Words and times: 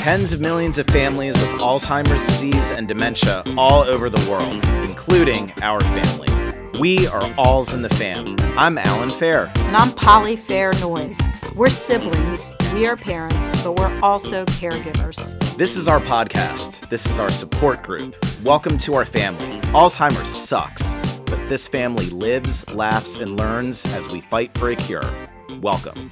tens 0.00 0.32
of 0.32 0.40
millions 0.40 0.78
of 0.78 0.86
families 0.86 1.34
with 1.34 1.60
Alzheimer's 1.60 2.26
disease 2.26 2.70
and 2.70 2.88
dementia 2.88 3.44
all 3.58 3.82
over 3.82 4.08
the 4.08 4.30
world, 4.30 4.64
including 4.88 5.52
our 5.60 5.78
family. 5.78 6.80
We 6.80 7.06
are 7.08 7.20
Alz 7.32 7.74
in 7.74 7.82
the 7.82 7.90
Fam. 7.90 8.34
I'm 8.56 8.78
Alan 8.78 9.10
Fair. 9.10 9.52
And 9.56 9.76
I'm 9.76 9.92
Polly 9.92 10.36
Fair 10.36 10.72
Noyes. 10.80 11.20
We're 11.54 11.68
siblings, 11.68 12.54
we 12.72 12.86
are 12.86 12.96
parents, 12.96 13.62
but 13.62 13.78
we're 13.78 14.00
also 14.00 14.46
caregivers. 14.46 15.38
This 15.58 15.76
is 15.76 15.86
our 15.86 16.00
podcast. 16.00 16.88
This 16.88 17.04
is 17.04 17.18
our 17.18 17.30
support 17.30 17.82
group. 17.82 18.16
Welcome 18.42 18.78
to 18.78 18.94
our 18.94 19.04
family. 19.04 19.60
Alzheimer's 19.72 20.30
sucks, 20.30 20.94
but 21.26 21.46
this 21.50 21.68
family 21.68 22.06
lives, 22.06 22.66
laughs, 22.74 23.18
and 23.18 23.36
learns 23.36 23.84
as 23.92 24.08
we 24.08 24.22
fight 24.22 24.56
for 24.56 24.70
a 24.70 24.76
cure. 24.76 25.12
Welcome. 25.60 26.10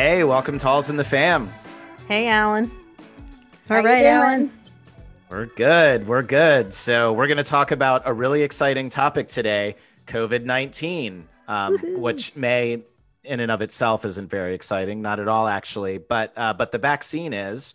Hey, 0.00 0.22
welcome 0.22 0.58
to 0.58 0.66
Alz 0.66 0.90
in 0.90 0.96
the 0.96 1.02
Fam. 1.02 1.52
Hey, 2.06 2.28
Alan. 2.28 2.70
All 3.68 3.82
right, 3.82 4.04
Alan. 4.04 4.52
We're 5.28 5.46
good. 5.46 6.06
We're 6.06 6.22
good. 6.22 6.72
So, 6.72 7.12
we're 7.12 7.26
going 7.26 7.38
to 7.38 7.42
talk 7.42 7.72
about 7.72 8.02
a 8.04 8.12
really 8.12 8.44
exciting 8.44 8.90
topic 8.90 9.26
today 9.26 9.74
COVID 10.06 10.44
19, 10.44 11.26
um, 11.48 11.78
which 12.00 12.36
may 12.36 12.84
in 13.24 13.40
and 13.40 13.50
of 13.50 13.60
itself 13.60 14.04
isn't 14.04 14.30
very 14.30 14.54
exciting. 14.54 15.02
Not 15.02 15.18
at 15.18 15.26
all, 15.26 15.48
actually. 15.48 15.98
But, 15.98 16.32
uh, 16.36 16.52
but 16.52 16.70
the 16.70 16.78
vaccine 16.78 17.32
is. 17.32 17.74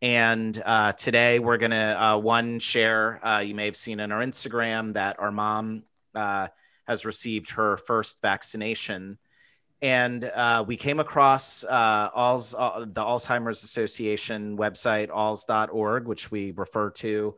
And 0.00 0.62
uh, 0.64 0.92
today 0.92 1.40
we're 1.40 1.58
going 1.58 1.72
to, 1.72 2.02
uh, 2.02 2.16
one, 2.16 2.58
share, 2.58 3.20
uh, 3.22 3.40
you 3.40 3.54
may 3.54 3.66
have 3.66 3.76
seen 3.76 4.00
on 4.00 4.12
our 4.12 4.22
Instagram 4.22 4.94
that 4.94 5.20
our 5.20 5.30
mom 5.30 5.82
uh, 6.14 6.48
has 6.86 7.04
received 7.04 7.50
her 7.50 7.76
first 7.76 8.22
vaccination 8.22 9.18
and 9.82 10.24
uh, 10.24 10.64
we 10.66 10.76
came 10.76 11.00
across 11.00 11.64
uh, 11.64 12.10
Alz, 12.10 12.54
uh, 12.56 12.80
the 12.80 13.00
Alzheimer's 13.00 13.64
Association 13.64 14.56
website, 14.58 15.08
alz.org, 15.08 16.06
which 16.06 16.30
we 16.30 16.50
refer 16.50 16.90
to 16.90 17.34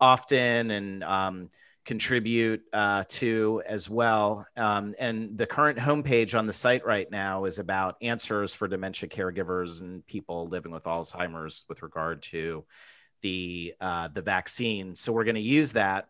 often 0.00 0.70
and 0.70 1.04
um, 1.04 1.50
contribute 1.84 2.62
uh, 2.72 3.04
to 3.08 3.62
as 3.66 3.90
well. 3.90 4.46
Um, 4.56 4.94
and 4.98 5.36
the 5.36 5.46
current 5.46 5.78
homepage 5.78 6.38
on 6.38 6.46
the 6.46 6.52
site 6.52 6.84
right 6.86 7.10
now 7.10 7.44
is 7.44 7.58
about 7.58 7.96
answers 8.00 8.54
for 8.54 8.68
dementia 8.68 9.08
caregivers 9.08 9.80
and 9.80 10.06
people 10.06 10.48
living 10.48 10.72
with 10.72 10.84
Alzheimer's 10.84 11.66
with 11.68 11.82
regard 11.82 12.22
to 12.22 12.64
the 13.20 13.74
uh, 13.80 14.08
the 14.08 14.22
vaccine. 14.22 14.94
So 14.94 15.12
we're 15.12 15.24
going 15.24 15.34
to 15.34 15.40
use 15.40 15.72
that 15.72 16.08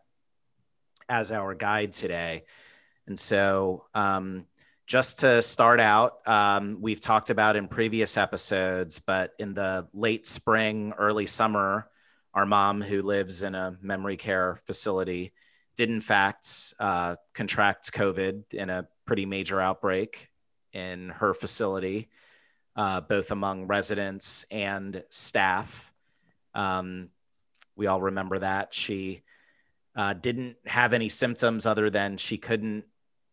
as 1.09 1.31
our 1.31 1.53
guide 1.53 1.93
today. 1.93 2.43
And 3.05 3.19
so 3.19 3.83
um, 3.93 4.45
just 4.85 5.19
to 5.19 5.41
start 5.41 5.79
out, 5.79 6.27
um, 6.27 6.77
we've 6.81 6.99
talked 6.99 7.29
about 7.29 7.55
in 7.55 7.67
previous 7.67 8.17
episodes, 8.17 8.99
but 8.99 9.31
in 9.39 9.53
the 9.53 9.87
late 9.93 10.27
spring, 10.27 10.93
early 10.97 11.25
summer, 11.25 11.87
our 12.33 12.45
mom, 12.45 12.81
who 12.81 13.01
lives 13.01 13.43
in 13.43 13.55
a 13.55 13.77
memory 13.81 14.17
care 14.17 14.57
facility, 14.65 15.31
did 15.75 15.89
in 15.89 16.01
fact 16.01 16.73
uh, 16.79 17.15
contract 17.33 17.93
COVID 17.93 18.53
in 18.53 18.69
a 18.69 18.87
pretty 19.05 19.25
major 19.25 19.61
outbreak 19.61 20.29
in 20.73 21.09
her 21.09 21.33
facility, 21.33 22.09
uh, 22.75 23.01
both 23.01 23.31
among 23.31 23.67
residents 23.67 24.45
and 24.51 25.03
staff. 25.09 25.91
Um, 26.53 27.09
we 27.75 27.87
all 27.87 28.01
remember 28.01 28.39
that. 28.39 28.73
She 28.73 29.23
uh, 29.95 30.13
didn't 30.13 30.57
have 30.65 30.93
any 30.93 31.09
symptoms 31.09 31.65
other 31.65 31.89
than 31.89 32.17
she 32.17 32.37
couldn't 32.37 32.85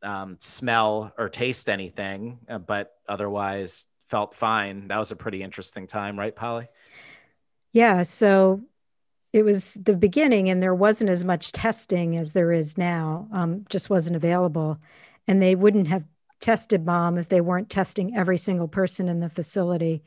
um, 0.02 0.36
smell 0.38 1.12
or 1.18 1.28
taste 1.28 1.68
anything, 1.68 2.38
uh, 2.48 2.58
but 2.58 2.92
otherwise 3.08 3.86
felt 4.06 4.34
fine. 4.34 4.88
That 4.88 4.98
was 4.98 5.12
a 5.12 5.16
pretty 5.16 5.42
interesting 5.42 5.86
time, 5.86 6.18
right, 6.18 6.34
Polly? 6.34 6.68
Yeah. 7.72 8.02
So 8.02 8.62
it 9.32 9.44
was 9.44 9.74
the 9.74 9.96
beginning, 9.96 10.50
and 10.50 10.62
there 10.62 10.74
wasn't 10.74 11.10
as 11.10 11.24
much 11.24 11.52
testing 11.52 12.16
as 12.16 12.32
there 12.32 12.52
is 12.52 12.76
now, 12.76 13.28
um, 13.32 13.64
just 13.68 13.88
wasn't 13.88 14.16
available. 14.16 14.78
And 15.28 15.40
they 15.40 15.54
wouldn't 15.54 15.86
have 15.88 16.04
tested 16.40 16.84
mom 16.84 17.18
if 17.18 17.28
they 17.28 17.40
weren't 17.40 17.70
testing 17.70 18.16
every 18.16 18.38
single 18.38 18.66
person 18.66 19.08
in 19.08 19.20
the 19.20 19.28
facility. 19.28 20.02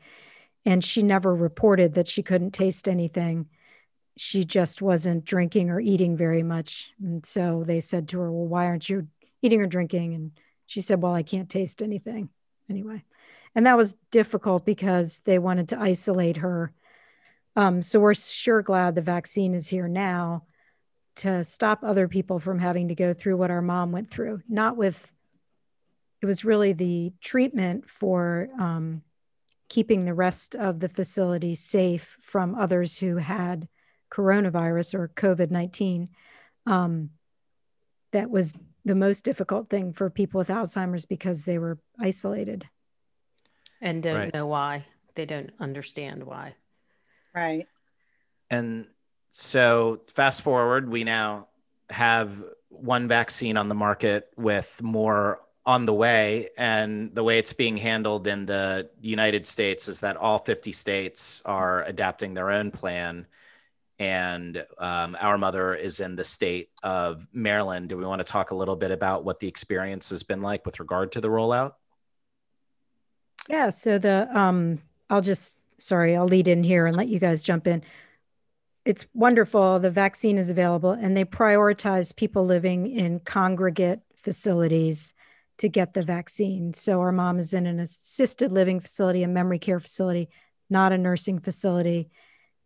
And 0.66 0.84
she 0.84 1.02
never 1.02 1.34
reported 1.34 1.94
that 1.94 2.08
she 2.08 2.22
couldn't 2.22 2.50
taste 2.50 2.88
anything. 2.88 3.48
She 4.16 4.44
just 4.44 4.82
wasn't 4.82 5.24
drinking 5.24 5.70
or 5.70 5.80
eating 5.80 6.16
very 6.16 6.42
much. 6.42 6.92
And 7.02 7.24
so 7.24 7.64
they 7.64 7.80
said 7.80 8.08
to 8.08 8.20
her, 8.20 8.30
Well, 8.30 8.46
why 8.46 8.66
aren't 8.66 8.88
you 8.88 9.08
eating 9.44 9.60
or 9.60 9.66
drinking. 9.66 10.14
And 10.14 10.32
she 10.66 10.80
said, 10.80 11.02
Well, 11.02 11.14
I 11.14 11.22
can't 11.22 11.48
taste 11.48 11.82
anything 11.82 12.30
anyway. 12.70 13.04
And 13.54 13.66
that 13.66 13.76
was 13.76 13.96
difficult 14.10 14.64
because 14.64 15.20
they 15.24 15.38
wanted 15.38 15.68
to 15.68 15.80
isolate 15.80 16.38
her. 16.38 16.72
Um, 17.56 17.82
so 17.82 18.00
we're 18.00 18.14
sure 18.14 18.62
glad 18.62 18.94
the 18.94 19.02
vaccine 19.02 19.54
is 19.54 19.68
here 19.68 19.86
now 19.86 20.44
to 21.16 21.44
stop 21.44 21.80
other 21.82 22.08
people 22.08 22.40
from 22.40 22.58
having 22.58 22.88
to 22.88 22.96
go 22.96 23.12
through 23.12 23.36
what 23.36 23.52
our 23.52 23.62
mom 23.62 23.92
went 23.92 24.10
through. 24.10 24.42
Not 24.48 24.76
with, 24.76 25.12
it 26.20 26.26
was 26.26 26.44
really 26.44 26.72
the 26.72 27.12
treatment 27.20 27.88
for 27.88 28.48
um, 28.58 29.02
keeping 29.68 30.04
the 30.04 30.14
rest 30.14 30.56
of 30.56 30.80
the 30.80 30.88
facility 30.88 31.54
safe 31.54 32.16
from 32.20 32.56
others 32.56 32.98
who 32.98 33.16
had 33.16 33.68
coronavirus 34.10 34.94
or 34.94 35.08
COVID 35.08 35.52
19. 35.52 36.08
Um, 36.66 37.10
that 38.12 38.30
was 38.30 38.54
the 38.84 38.94
most 38.94 39.24
difficult 39.24 39.68
thing 39.70 39.92
for 39.92 40.10
people 40.10 40.38
with 40.38 40.48
Alzheimer's 40.48 41.06
because 41.06 41.44
they 41.44 41.58
were 41.58 41.78
isolated 42.00 42.68
and 43.80 44.02
don't 44.02 44.16
right. 44.16 44.34
know 44.34 44.46
why. 44.46 44.86
They 45.14 45.26
don't 45.26 45.50
understand 45.60 46.24
why. 46.24 46.54
Right. 47.34 47.66
And 48.50 48.86
so, 49.30 50.00
fast 50.08 50.42
forward, 50.42 50.88
we 50.88 51.04
now 51.04 51.48
have 51.90 52.44
one 52.68 53.08
vaccine 53.08 53.56
on 53.56 53.68
the 53.68 53.74
market 53.74 54.28
with 54.36 54.80
more 54.82 55.40
on 55.66 55.84
the 55.86 55.94
way. 55.94 56.50
And 56.58 57.14
the 57.14 57.24
way 57.24 57.38
it's 57.38 57.52
being 57.52 57.76
handled 57.76 58.26
in 58.26 58.46
the 58.46 58.90
United 59.00 59.46
States 59.46 59.88
is 59.88 60.00
that 60.00 60.16
all 60.16 60.38
50 60.38 60.72
states 60.72 61.42
are 61.44 61.84
adapting 61.84 62.34
their 62.34 62.50
own 62.50 62.70
plan 62.70 63.26
and 63.98 64.64
um, 64.78 65.16
our 65.20 65.38
mother 65.38 65.74
is 65.74 66.00
in 66.00 66.16
the 66.16 66.24
state 66.24 66.70
of 66.82 67.26
Maryland. 67.32 67.88
Do 67.88 67.96
we 67.96 68.04
want 68.04 68.20
to 68.20 68.24
talk 68.24 68.50
a 68.50 68.54
little 68.54 68.76
bit 68.76 68.90
about 68.90 69.24
what 69.24 69.40
the 69.40 69.48
experience 69.48 70.10
has 70.10 70.22
been 70.22 70.42
like 70.42 70.66
with 70.66 70.80
regard 70.80 71.12
to 71.12 71.20
the 71.20 71.28
rollout? 71.28 71.74
Yeah. 73.48 73.70
So 73.70 73.98
the 73.98 74.28
um, 74.32 74.80
I'll 75.10 75.20
just 75.20 75.56
sorry, 75.78 76.16
I'll 76.16 76.26
lead 76.26 76.48
in 76.48 76.64
here 76.64 76.86
and 76.86 76.96
let 76.96 77.08
you 77.08 77.18
guys 77.18 77.42
jump 77.42 77.66
in. 77.66 77.82
It's 78.84 79.06
wonderful. 79.14 79.78
The 79.78 79.90
vaccine 79.90 80.38
is 80.38 80.50
available, 80.50 80.90
and 80.90 81.16
they 81.16 81.24
prioritize 81.24 82.14
people 82.14 82.44
living 82.44 82.90
in 82.90 83.20
congregate 83.20 84.00
facilities 84.22 85.14
to 85.58 85.68
get 85.68 85.94
the 85.94 86.02
vaccine. 86.02 86.74
So 86.74 87.00
our 87.00 87.12
mom 87.12 87.38
is 87.38 87.54
in 87.54 87.66
an 87.66 87.78
assisted 87.78 88.50
living 88.50 88.80
facility, 88.80 89.22
a 89.22 89.28
memory 89.28 89.58
care 89.58 89.78
facility, 89.78 90.28
not 90.68 90.92
a 90.92 90.98
nursing 90.98 91.38
facility 91.38 92.10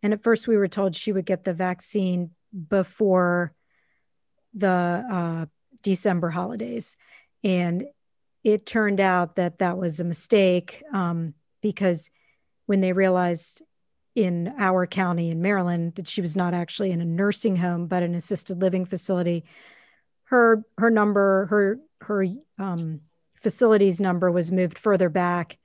and 0.01 0.13
at 0.13 0.23
first, 0.23 0.47
we 0.47 0.57
were 0.57 0.67
told 0.67 0.95
she 0.95 1.11
would 1.11 1.25
get 1.25 1.43
the 1.43 1.53
vaccine 1.53 2.31
before 2.69 3.53
the 4.53 4.67
uh, 5.11 5.45
December 5.83 6.29
holidays. 6.29 6.95
And 7.43 7.85
it 8.43 8.65
turned 8.65 8.99
out 8.99 9.35
that 9.35 9.59
that 9.59 9.77
was 9.77 9.99
a 9.99 10.05
mistake 10.05 10.83
um, 10.93 11.33
because 11.61 12.09
when 12.65 12.81
they 12.81 12.93
realized 12.93 13.61
in 14.15 14.53
our 14.57 14.85
county 14.87 15.29
in 15.29 15.41
Maryland 15.41 15.95
that 15.95 16.07
she 16.07 16.21
was 16.21 16.35
not 16.35 16.53
actually 16.53 16.91
in 16.91 17.01
a 17.01 17.05
nursing 17.05 17.55
home 17.55 17.87
but 17.87 18.03
an 18.03 18.15
assisted 18.15 18.61
living 18.61 18.85
facility, 18.85 19.43
her 20.25 20.63
her 20.77 20.89
number 20.89 21.45
her 21.47 21.79
her 22.01 22.25
um, 22.57 23.01
facilities 23.35 23.99
number 23.99 24.31
was 24.31 24.51
moved 24.51 24.77
further 24.77 25.09
back 25.09 25.57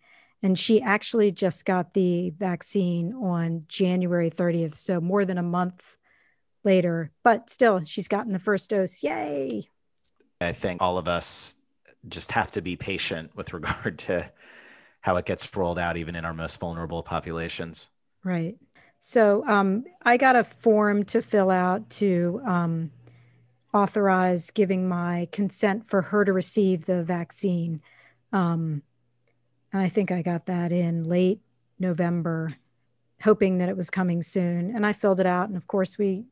and 0.44 0.58
she 0.58 0.82
actually 0.82 1.32
just 1.32 1.64
got 1.64 1.94
the 1.94 2.28
vaccine 2.38 3.14
on 3.14 3.64
January 3.66 4.30
30th. 4.30 4.74
So 4.74 5.00
more 5.00 5.24
than 5.24 5.38
a 5.38 5.42
month 5.42 5.96
later, 6.64 7.10
but 7.22 7.48
still, 7.48 7.82
she's 7.86 8.08
gotten 8.08 8.34
the 8.34 8.38
first 8.38 8.68
dose. 8.68 9.02
Yay. 9.02 9.62
I 10.42 10.52
think 10.52 10.82
all 10.82 10.98
of 10.98 11.08
us 11.08 11.56
just 12.08 12.30
have 12.32 12.50
to 12.50 12.60
be 12.60 12.76
patient 12.76 13.34
with 13.34 13.54
regard 13.54 13.98
to 14.00 14.30
how 15.00 15.16
it 15.16 15.24
gets 15.24 15.56
rolled 15.56 15.78
out, 15.78 15.96
even 15.96 16.14
in 16.14 16.26
our 16.26 16.34
most 16.34 16.60
vulnerable 16.60 17.02
populations. 17.02 17.88
Right. 18.22 18.56
So 19.00 19.46
um, 19.46 19.84
I 20.02 20.18
got 20.18 20.36
a 20.36 20.44
form 20.44 21.04
to 21.04 21.22
fill 21.22 21.50
out 21.50 21.88
to 21.90 22.42
um, 22.44 22.90
authorize 23.72 24.50
giving 24.50 24.90
my 24.90 25.26
consent 25.32 25.88
for 25.88 26.02
her 26.02 26.22
to 26.22 26.34
receive 26.34 26.84
the 26.84 27.02
vaccine. 27.02 27.80
Um, 28.30 28.82
and 29.74 29.82
I 29.82 29.88
think 29.88 30.12
I 30.12 30.22
got 30.22 30.46
that 30.46 30.70
in 30.70 31.02
late 31.02 31.40
November, 31.80 32.54
hoping 33.20 33.58
that 33.58 33.68
it 33.68 33.76
was 33.76 33.90
coming 33.90 34.22
soon. 34.22 34.72
And 34.72 34.86
I 34.86 34.92
filled 34.92 35.18
it 35.18 35.26
out. 35.26 35.48
And 35.48 35.56
of 35.56 35.66
course, 35.66 35.98
we 35.98 36.24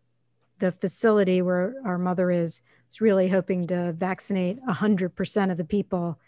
the 0.60 0.70
facility 0.70 1.42
where 1.42 1.74
our 1.84 1.98
mother 1.98 2.30
is 2.30 2.62
was 2.88 3.00
really 3.00 3.28
hoping 3.28 3.66
to 3.66 3.94
vaccinate 3.94 4.64
100% 4.64 5.50
of 5.50 5.56
the 5.56 5.64
people 5.64 6.20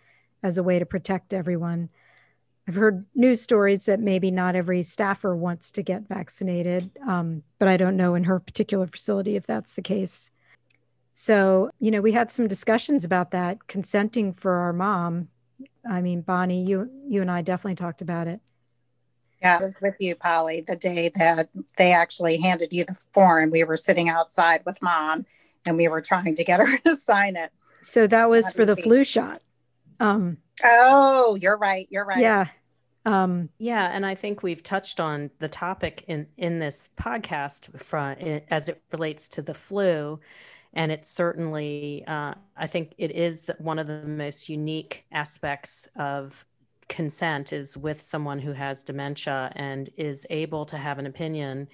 as 0.42 0.58
a 0.58 0.62
way 0.64 0.80
to 0.80 0.84
protect 0.84 1.32
everyone. 1.32 1.88
I've 2.66 2.74
heard 2.74 3.06
news 3.14 3.40
stories 3.40 3.84
that 3.84 4.00
maybe 4.00 4.32
not 4.32 4.56
every 4.56 4.82
staffer 4.82 5.36
wants 5.36 5.70
to 5.70 5.82
get 5.82 6.08
vaccinated, 6.08 6.90
um, 7.06 7.44
but 7.60 7.68
I 7.68 7.76
don't 7.76 7.96
know 7.96 8.16
in 8.16 8.24
her 8.24 8.40
particular 8.40 8.88
facility 8.88 9.36
if 9.36 9.46
that's 9.46 9.74
the 9.74 9.82
case. 9.82 10.32
So, 11.12 11.70
you 11.78 11.92
know, 11.92 12.00
we 12.00 12.10
had 12.10 12.32
some 12.32 12.48
discussions 12.48 13.04
about 13.04 13.30
that, 13.30 13.68
consenting 13.68 14.32
for 14.32 14.54
our 14.54 14.72
mom. 14.72 15.28
I 15.88 16.00
mean, 16.00 16.22
Bonnie, 16.22 16.64
you 16.64 16.90
you 17.06 17.20
and 17.20 17.30
I 17.30 17.42
definitely 17.42 17.76
talked 17.76 18.02
about 18.02 18.26
it. 18.26 18.40
Yeah, 19.42 19.58
I 19.60 19.64
was 19.64 19.80
with 19.82 19.96
you, 19.98 20.14
Polly, 20.14 20.62
the 20.66 20.76
day 20.76 21.10
that 21.16 21.50
they 21.76 21.92
actually 21.92 22.38
handed 22.38 22.72
you 22.72 22.84
the 22.84 22.94
form. 22.94 23.50
We 23.50 23.64
were 23.64 23.76
sitting 23.76 24.08
outside 24.08 24.62
with 24.64 24.80
mom 24.80 25.26
and 25.66 25.76
we 25.76 25.88
were 25.88 26.00
trying 26.00 26.34
to 26.36 26.44
get 26.44 26.60
her 26.66 26.78
to 26.78 26.96
sign 26.96 27.36
it. 27.36 27.52
So 27.82 28.06
that 28.06 28.30
was 28.30 28.52
for 28.52 28.64
the 28.64 28.76
flu 28.76 29.04
shot. 29.04 29.42
Um, 30.00 30.38
oh, 30.62 31.34
you're 31.34 31.58
right. 31.58 31.86
You're 31.90 32.06
right. 32.06 32.20
Yeah. 32.20 32.46
Um, 33.06 33.50
yeah, 33.58 33.90
and 33.92 34.06
I 34.06 34.14
think 34.14 34.42
we've 34.42 34.62
touched 34.62 34.98
on 34.98 35.30
the 35.38 35.48
topic 35.48 36.04
in 36.08 36.26
in 36.38 36.58
this 36.58 36.88
podcast 36.96 37.78
from 37.78 38.16
as 38.50 38.70
it 38.70 38.82
relates 38.92 39.28
to 39.30 39.42
the 39.42 39.52
flu, 39.52 40.20
and 40.74 40.92
it's 40.92 41.08
certainly 41.08 42.04
uh, 42.06 42.34
I 42.56 42.66
think 42.66 42.94
it 42.98 43.12
is 43.12 43.42
the, 43.42 43.56
one 43.58 43.78
of 43.78 43.86
the 43.86 44.02
most 44.02 44.48
unique 44.48 45.04
aspects 45.12 45.88
of 45.96 46.44
consent 46.88 47.52
is 47.52 47.76
with 47.76 48.00
someone 48.00 48.38
who 48.38 48.52
has 48.52 48.84
dementia 48.84 49.52
and 49.56 49.88
is 49.96 50.26
able 50.30 50.66
to 50.66 50.76
have 50.76 50.98
an 50.98 51.06
opinion 51.06 51.68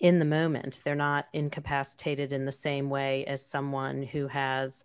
in 0.00 0.18
the 0.18 0.24
moment. 0.24 0.80
They're 0.84 0.94
not 0.94 1.26
incapacitated 1.32 2.32
in 2.32 2.44
the 2.44 2.52
same 2.52 2.90
way 2.90 3.24
as 3.26 3.44
someone 3.44 4.02
who 4.02 4.26
has 4.28 4.84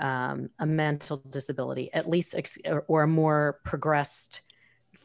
um, 0.00 0.50
a 0.58 0.66
mental 0.66 1.18
disability, 1.30 1.90
at 1.92 2.08
least, 2.08 2.34
ex- 2.34 2.58
or, 2.64 2.84
or, 2.88 3.02
a 3.04 3.08
more 3.08 3.60
progressed 3.64 4.40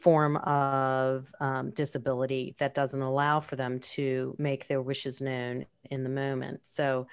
form 0.00 0.36
of 0.38 1.32
um, 1.38 1.70
disability 1.70 2.56
that 2.58 2.74
doesn't 2.74 3.00
allow 3.00 3.38
for 3.38 3.54
them 3.54 3.78
to 3.78 4.34
make 4.38 4.66
their 4.66 4.82
wishes 4.82 5.22
known 5.22 5.66
in 5.90 6.02
the 6.02 6.10
moment. 6.10 6.66
So, 6.66 7.06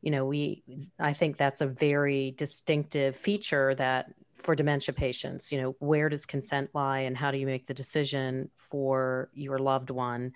you 0.00 0.10
know, 0.10 0.24
we, 0.24 0.62
I 0.98 1.12
think 1.12 1.36
that's 1.36 1.60
a 1.60 1.66
very 1.66 2.32
distinctive 2.36 3.16
feature 3.16 3.74
that 3.74 4.12
for 4.36 4.54
dementia 4.54 4.94
patients, 4.94 5.50
you 5.50 5.60
know, 5.60 5.76
where 5.80 6.08
does 6.08 6.24
consent 6.24 6.70
lie 6.74 7.00
and 7.00 7.16
how 7.16 7.30
do 7.30 7.38
you 7.38 7.46
make 7.46 7.66
the 7.66 7.74
decision 7.74 8.50
for 8.56 9.28
your 9.34 9.58
loved 9.58 9.90
one? 9.90 10.32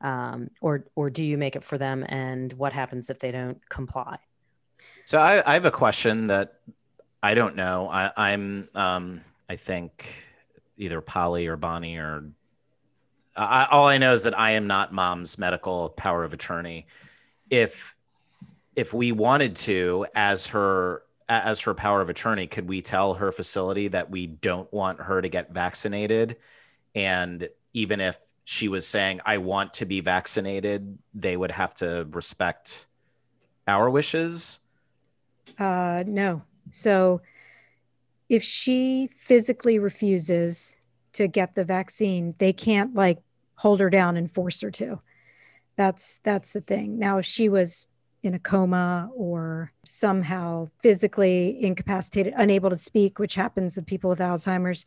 Um, 0.00 0.50
or, 0.60 0.84
or 0.94 1.10
do 1.10 1.24
you 1.24 1.38
make 1.38 1.56
it 1.56 1.64
for 1.64 1.78
them 1.78 2.04
and 2.08 2.52
what 2.52 2.72
happens 2.72 3.10
if 3.10 3.18
they 3.18 3.32
don't 3.32 3.66
comply? 3.68 4.18
So 5.04 5.18
I, 5.18 5.42
I 5.50 5.54
have 5.54 5.64
a 5.64 5.70
question 5.70 6.28
that 6.28 6.60
I 7.22 7.34
don't 7.34 7.56
know. 7.56 7.88
I, 7.88 8.30
am 8.30 8.68
um, 8.74 9.22
I 9.48 9.56
think 9.56 10.06
either 10.76 11.00
Polly 11.00 11.46
or 11.46 11.56
Bonnie 11.56 11.96
or 11.96 12.24
I, 13.34 13.66
all 13.70 13.86
I 13.86 13.98
know 13.98 14.12
is 14.12 14.24
that 14.24 14.38
I 14.38 14.52
am 14.52 14.66
not 14.66 14.92
mom's 14.92 15.38
medical 15.38 15.90
power 15.90 16.24
of 16.24 16.32
attorney. 16.32 16.86
If 17.50 17.94
if 18.78 18.94
we 18.94 19.10
wanted 19.10 19.56
to, 19.56 20.06
as 20.14 20.46
her 20.46 21.02
as 21.28 21.60
her 21.60 21.74
power 21.74 22.00
of 22.00 22.08
attorney, 22.08 22.46
could 22.46 22.68
we 22.68 22.80
tell 22.80 23.12
her 23.12 23.32
facility 23.32 23.88
that 23.88 24.08
we 24.08 24.28
don't 24.28 24.72
want 24.72 25.00
her 25.00 25.20
to 25.20 25.28
get 25.28 25.50
vaccinated? 25.50 26.36
And 26.94 27.48
even 27.74 28.00
if 28.00 28.20
she 28.44 28.68
was 28.68 28.86
saying, 28.86 29.20
I 29.26 29.38
want 29.38 29.74
to 29.74 29.84
be 29.84 30.00
vaccinated, 30.00 30.96
they 31.12 31.36
would 31.36 31.50
have 31.50 31.74
to 31.74 32.06
respect 32.12 32.86
our 33.66 33.90
wishes? 33.90 34.60
Uh, 35.58 36.04
no. 36.06 36.42
So 36.70 37.20
if 38.28 38.44
she 38.44 39.10
physically 39.16 39.80
refuses 39.80 40.76
to 41.14 41.26
get 41.26 41.56
the 41.56 41.64
vaccine, 41.64 42.32
they 42.38 42.52
can't 42.52 42.94
like 42.94 43.18
hold 43.56 43.80
her 43.80 43.90
down 43.90 44.16
and 44.16 44.32
force 44.32 44.60
her 44.60 44.70
to. 44.70 45.00
That's 45.74 46.18
that's 46.18 46.52
the 46.52 46.60
thing. 46.60 47.00
Now, 47.00 47.18
if 47.18 47.26
she 47.26 47.48
was 47.48 47.87
in 48.22 48.34
a 48.34 48.38
coma 48.38 49.10
or 49.14 49.72
somehow 49.84 50.68
physically 50.82 51.62
incapacitated, 51.62 52.34
unable 52.36 52.70
to 52.70 52.76
speak, 52.76 53.18
which 53.18 53.34
happens 53.34 53.76
with 53.76 53.86
people 53.86 54.10
with 54.10 54.18
Alzheimer's, 54.18 54.84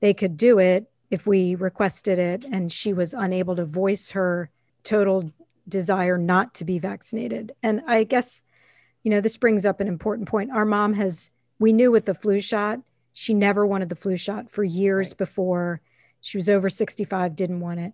they 0.00 0.12
could 0.12 0.36
do 0.36 0.58
it 0.58 0.90
if 1.10 1.26
we 1.26 1.54
requested 1.54 2.18
it 2.18 2.44
and 2.44 2.72
she 2.72 2.92
was 2.92 3.14
unable 3.14 3.54
to 3.56 3.64
voice 3.64 4.10
her 4.10 4.50
total 4.82 5.30
desire 5.68 6.18
not 6.18 6.54
to 6.54 6.64
be 6.64 6.78
vaccinated. 6.78 7.52
And 7.62 7.82
I 7.86 8.04
guess 8.04 8.42
you 9.04 9.10
know, 9.10 9.20
this 9.20 9.36
brings 9.36 9.64
up 9.64 9.80
an 9.80 9.86
important 9.86 10.28
point. 10.28 10.50
Our 10.50 10.64
mom 10.64 10.94
has, 10.94 11.30
we 11.60 11.72
knew 11.72 11.92
with 11.92 12.06
the 12.06 12.14
flu 12.14 12.40
shot, 12.40 12.80
she 13.12 13.34
never 13.34 13.64
wanted 13.64 13.90
the 13.90 13.94
flu 13.94 14.16
shot 14.16 14.50
for 14.50 14.64
years 14.64 15.10
right. 15.10 15.18
before. 15.18 15.80
She 16.22 16.38
was 16.38 16.50
over 16.50 16.68
65, 16.68 17.36
didn't 17.36 17.60
want 17.60 17.80
it. 17.80 17.92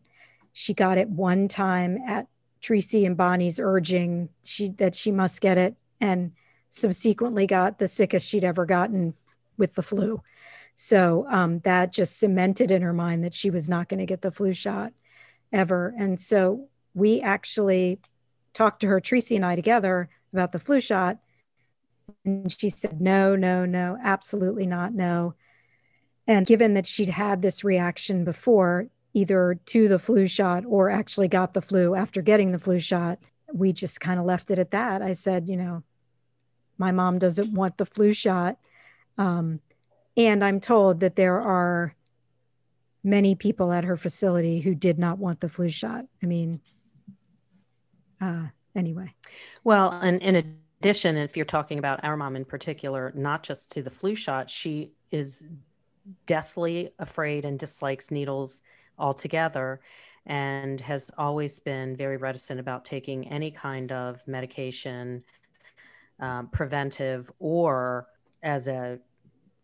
She 0.52 0.72
got 0.72 0.98
it 0.98 1.08
one 1.08 1.48
time 1.48 1.98
at 2.06 2.28
Tracy 2.60 3.06
and 3.06 3.16
Bonnie's 3.16 3.58
urging 3.58 4.28
she 4.44 4.68
that 4.78 4.94
she 4.94 5.10
must 5.10 5.40
get 5.40 5.58
it, 5.58 5.76
and 6.00 6.32
subsequently 6.68 7.46
got 7.46 7.78
the 7.78 7.88
sickest 7.88 8.28
she'd 8.28 8.44
ever 8.44 8.66
gotten 8.66 9.14
with 9.56 9.74
the 9.74 9.82
flu. 9.82 10.22
So 10.76 11.26
um, 11.28 11.58
that 11.60 11.92
just 11.92 12.18
cemented 12.18 12.70
in 12.70 12.80
her 12.82 12.92
mind 12.92 13.24
that 13.24 13.34
she 13.34 13.50
was 13.50 13.68
not 13.68 13.88
going 13.88 13.98
to 13.98 14.06
get 14.06 14.22
the 14.22 14.30
flu 14.30 14.52
shot 14.52 14.92
ever. 15.52 15.94
And 15.98 16.20
so 16.22 16.68
we 16.94 17.20
actually 17.20 18.00
talked 18.54 18.80
to 18.80 18.86
her, 18.86 19.00
Tracy 19.00 19.36
and 19.36 19.44
I 19.44 19.56
together, 19.56 20.08
about 20.32 20.52
the 20.52 20.58
flu 20.58 20.80
shot. 20.80 21.18
And 22.24 22.50
she 22.50 22.70
said, 22.70 23.00
no, 23.00 23.36
no, 23.36 23.66
no, 23.66 23.98
absolutely 24.02 24.66
not, 24.66 24.94
no. 24.94 25.34
And 26.26 26.46
given 26.46 26.74
that 26.74 26.86
she'd 26.86 27.08
had 27.08 27.42
this 27.42 27.64
reaction 27.64 28.24
before, 28.24 28.86
either 29.12 29.58
to 29.66 29.88
the 29.88 29.98
flu 29.98 30.26
shot 30.26 30.64
or 30.66 30.90
actually 30.90 31.28
got 31.28 31.54
the 31.54 31.62
flu 31.62 31.94
after 31.94 32.22
getting 32.22 32.52
the 32.52 32.58
flu 32.58 32.78
shot, 32.78 33.18
we 33.52 33.72
just 33.72 34.00
kind 34.00 34.20
of 34.20 34.26
left 34.26 34.50
it 34.50 34.58
at 34.58 34.70
that. 34.70 35.02
I 35.02 35.12
said, 35.12 35.48
you 35.48 35.56
know, 35.56 35.82
my 36.78 36.92
mom 36.92 37.18
doesn't 37.18 37.52
want 37.52 37.76
the 37.76 37.86
flu 37.86 38.12
shot. 38.12 38.58
Um, 39.18 39.60
and 40.16 40.44
I'm 40.44 40.60
told 40.60 41.00
that 41.00 41.16
there 41.16 41.40
are 41.40 41.94
many 43.02 43.34
people 43.34 43.72
at 43.72 43.84
her 43.84 43.96
facility 43.96 44.60
who 44.60 44.74
did 44.74 44.98
not 44.98 45.18
want 45.18 45.40
the 45.40 45.48
flu 45.48 45.68
shot. 45.68 46.06
I 46.22 46.26
mean, 46.26 46.60
uh, 48.20 48.46
anyway. 48.74 49.14
Well, 49.64 49.90
and 49.90 50.22
in 50.22 50.56
addition, 50.80 51.16
if 51.16 51.36
you're 51.36 51.46
talking 51.46 51.78
about 51.78 52.04
our 52.04 52.16
mom 52.16 52.36
in 52.36 52.44
particular, 52.44 53.12
not 53.14 53.42
just 53.42 53.70
to 53.72 53.82
the 53.82 53.90
flu 53.90 54.14
shot, 54.14 54.50
she 54.50 54.92
is 55.10 55.46
deathly 56.26 56.90
afraid 56.98 57.44
and 57.44 57.58
dislikes 57.58 58.10
needles 58.10 58.62
altogether 59.00 59.80
and 60.26 60.80
has 60.80 61.10
always 61.18 61.58
been 61.60 61.96
very 61.96 62.16
reticent 62.16 62.60
about 62.60 62.84
taking 62.84 63.26
any 63.28 63.50
kind 63.50 63.90
of 63.90 64.22
medication, 64.26 65.24
um, 66.20 66.48
preventive 66.48 67.30
or 67.38 68.06
as 68.42 68.68
a 68.68 68.98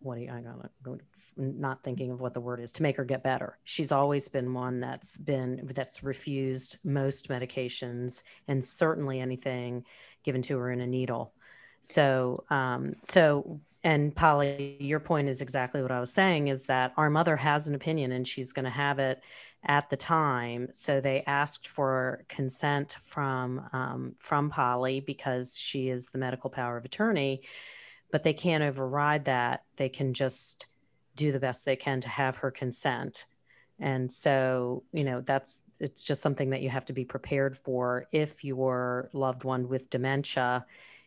what 0.00 0.16
do 0.16 0.22
you, 0.22 0.30
I 0.30 0.40
got 0.40 0.70
not 1.36 1.82
thinking 1.82 2.10
of 2.10 2.20
what 2.20 2.32
the 2.32 2.40
word 2.40 2.60
is 2.60 2.72
to 2.72 2.82
make 2.82 2.96
her 2.96 3.04
get 3.04 3.22
better. 3.22 3.58
She's 3.64 3.92
always 3.92 4.28
been 4.28 4.54
one 4.54 4.80
that's 4.80 5.16
been 5.16 5.68
that's 5.74 6.02
refused 6.02 6.78
most 6.84 7.28
medications 7.28 8.22
and 8.48 8.64
certainly 8.64 9.20
anything 9.20 9.84
given 10.24 10.42
to 10.42 10.58
her 10.58 10.70
in 10.70 10.80
a 10.80 10.86
needle. 10.86 11.34
So 11.88 12.44
um, 12.50 12.96
so 13.02 13.60
and 13.84 14.14
Polly, 14.14 14.76
your 14.80 14.98
point 14.98 15.28
is 15.28 15.40
exactly 15.40 15.80
what 15.80 15.92
I 15.92 16.00
was 16.00 16.12
saying 16.12 16.48
is 16.48 16.66
that 16.66 16.92
our 16.96 17.08
mother 17.08 17.36
has 17.36 17.68
an 17.68 17.76
opinion 17.76 18.10
and 18.10 18.26
she's 18.26 18.52
going 18.52 18.64
to 18.64 18.70
have 18.70 18.98
it 18.98 19.22
at 19.64 19.88
the 19.90 19.96
time. 19.96 20.68
So 20.72 21.00
they 21.00 21.22
asked 21.26 21.68
for 21.68 22.24
consent 22.28 22.96
from 23.04 23.68
um, 23.72 24.14
from 24.18 24.50
Polly 24.50 25.00
because 25.00 25.56
she 25.56 25.88
is 25.88 26.08
the 26.08 26.18
medical 26.18 26.50
power 26.50 26.76
of 26.76 26.84
attorney, 26.84 27.42
but 28.10 28.24
they 28.24 28.32
can't 28.32 28.64
override 28.64 29.26
that. 29.26 29.62
They 29.76 29.88
can 29.88 30.14
just 30.14 30.66
do 31.14 31.30
the 31.30 31.40
best 31.40 31.64
they 31.64 31.76
can 31.76 32.00
to 32.00 32.08
have 32.08 32.36
her 32.36 32.50
consent 32.50 33.24
and 33.78 34.10
so 34.10 34.82
you 34.92 35.04
know 35.04 35.20
that's 35.20 35.62
it's 35.80 36.02
just 36.02 36.22
something 36.22 36.50
that 36.50 36.62
you 36.62 36.70
have 36.70 36.84
to 36.84 36.92
be 36.92 37.04
prepared 37.04 37.56
for 37.56 38.06
if 38.12 38.44
your 38.44 39.10
loved 39.12 39.44
one 39.44 39.68
with 39.68 39.90
dementia 39.90 40.64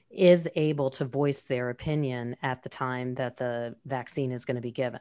is 0.10 0.50
able 0.56 0.89
to 0.89 1.06
voice 1.06 1.44
their 1.44 1.70
opinion 1.70 2.36
at 2.42 2.63
the 2.63 2.70
time 2.70 3.16
that 3.16 3.38
the 3.38 3.75
vaccine 3.86 4.32
is 4.32 4.46
going 4.46 4.56
to 4.56 4.62
be 4.62 4.72
given 4.72 5.00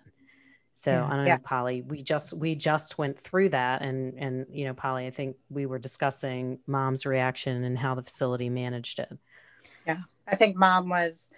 so 0.75 0.91
yeah. 0.91 1.07
i 1.07 1.11
don't 1.11 1.25
know 1.25 1.25
yeah. 1.25 1.39
polly 1.43 1.83
we 1.83 2.03
just 2.03 2.33
we 2.35 2.55
just 2.55 2.99
went 2.99 3.19
through 3.19 3.49
that 3.49 3.83
and 3.83 4.15
and 4.19 4.47
you 4.51 4.65
know 4.67 4.75
polly 4.75 5.07
i 5.07 5.11
think 5.11 5.37
we 5.49 5.67
were 5.67 5.79
discussing 5.79 6.59
mom's 6.67 7.07
reaction 7.07 7.65
and 7.65 7.79
how 7.79 7.95
the 7.95 8.03
facility 8.03 8.51
managed 8.51 8.99
it 8.99 9.17
yeah 9.87 9.99
i 10.27 10.37
think 10.37 10.57
mom 10.57 10.89
was 10.89 11.31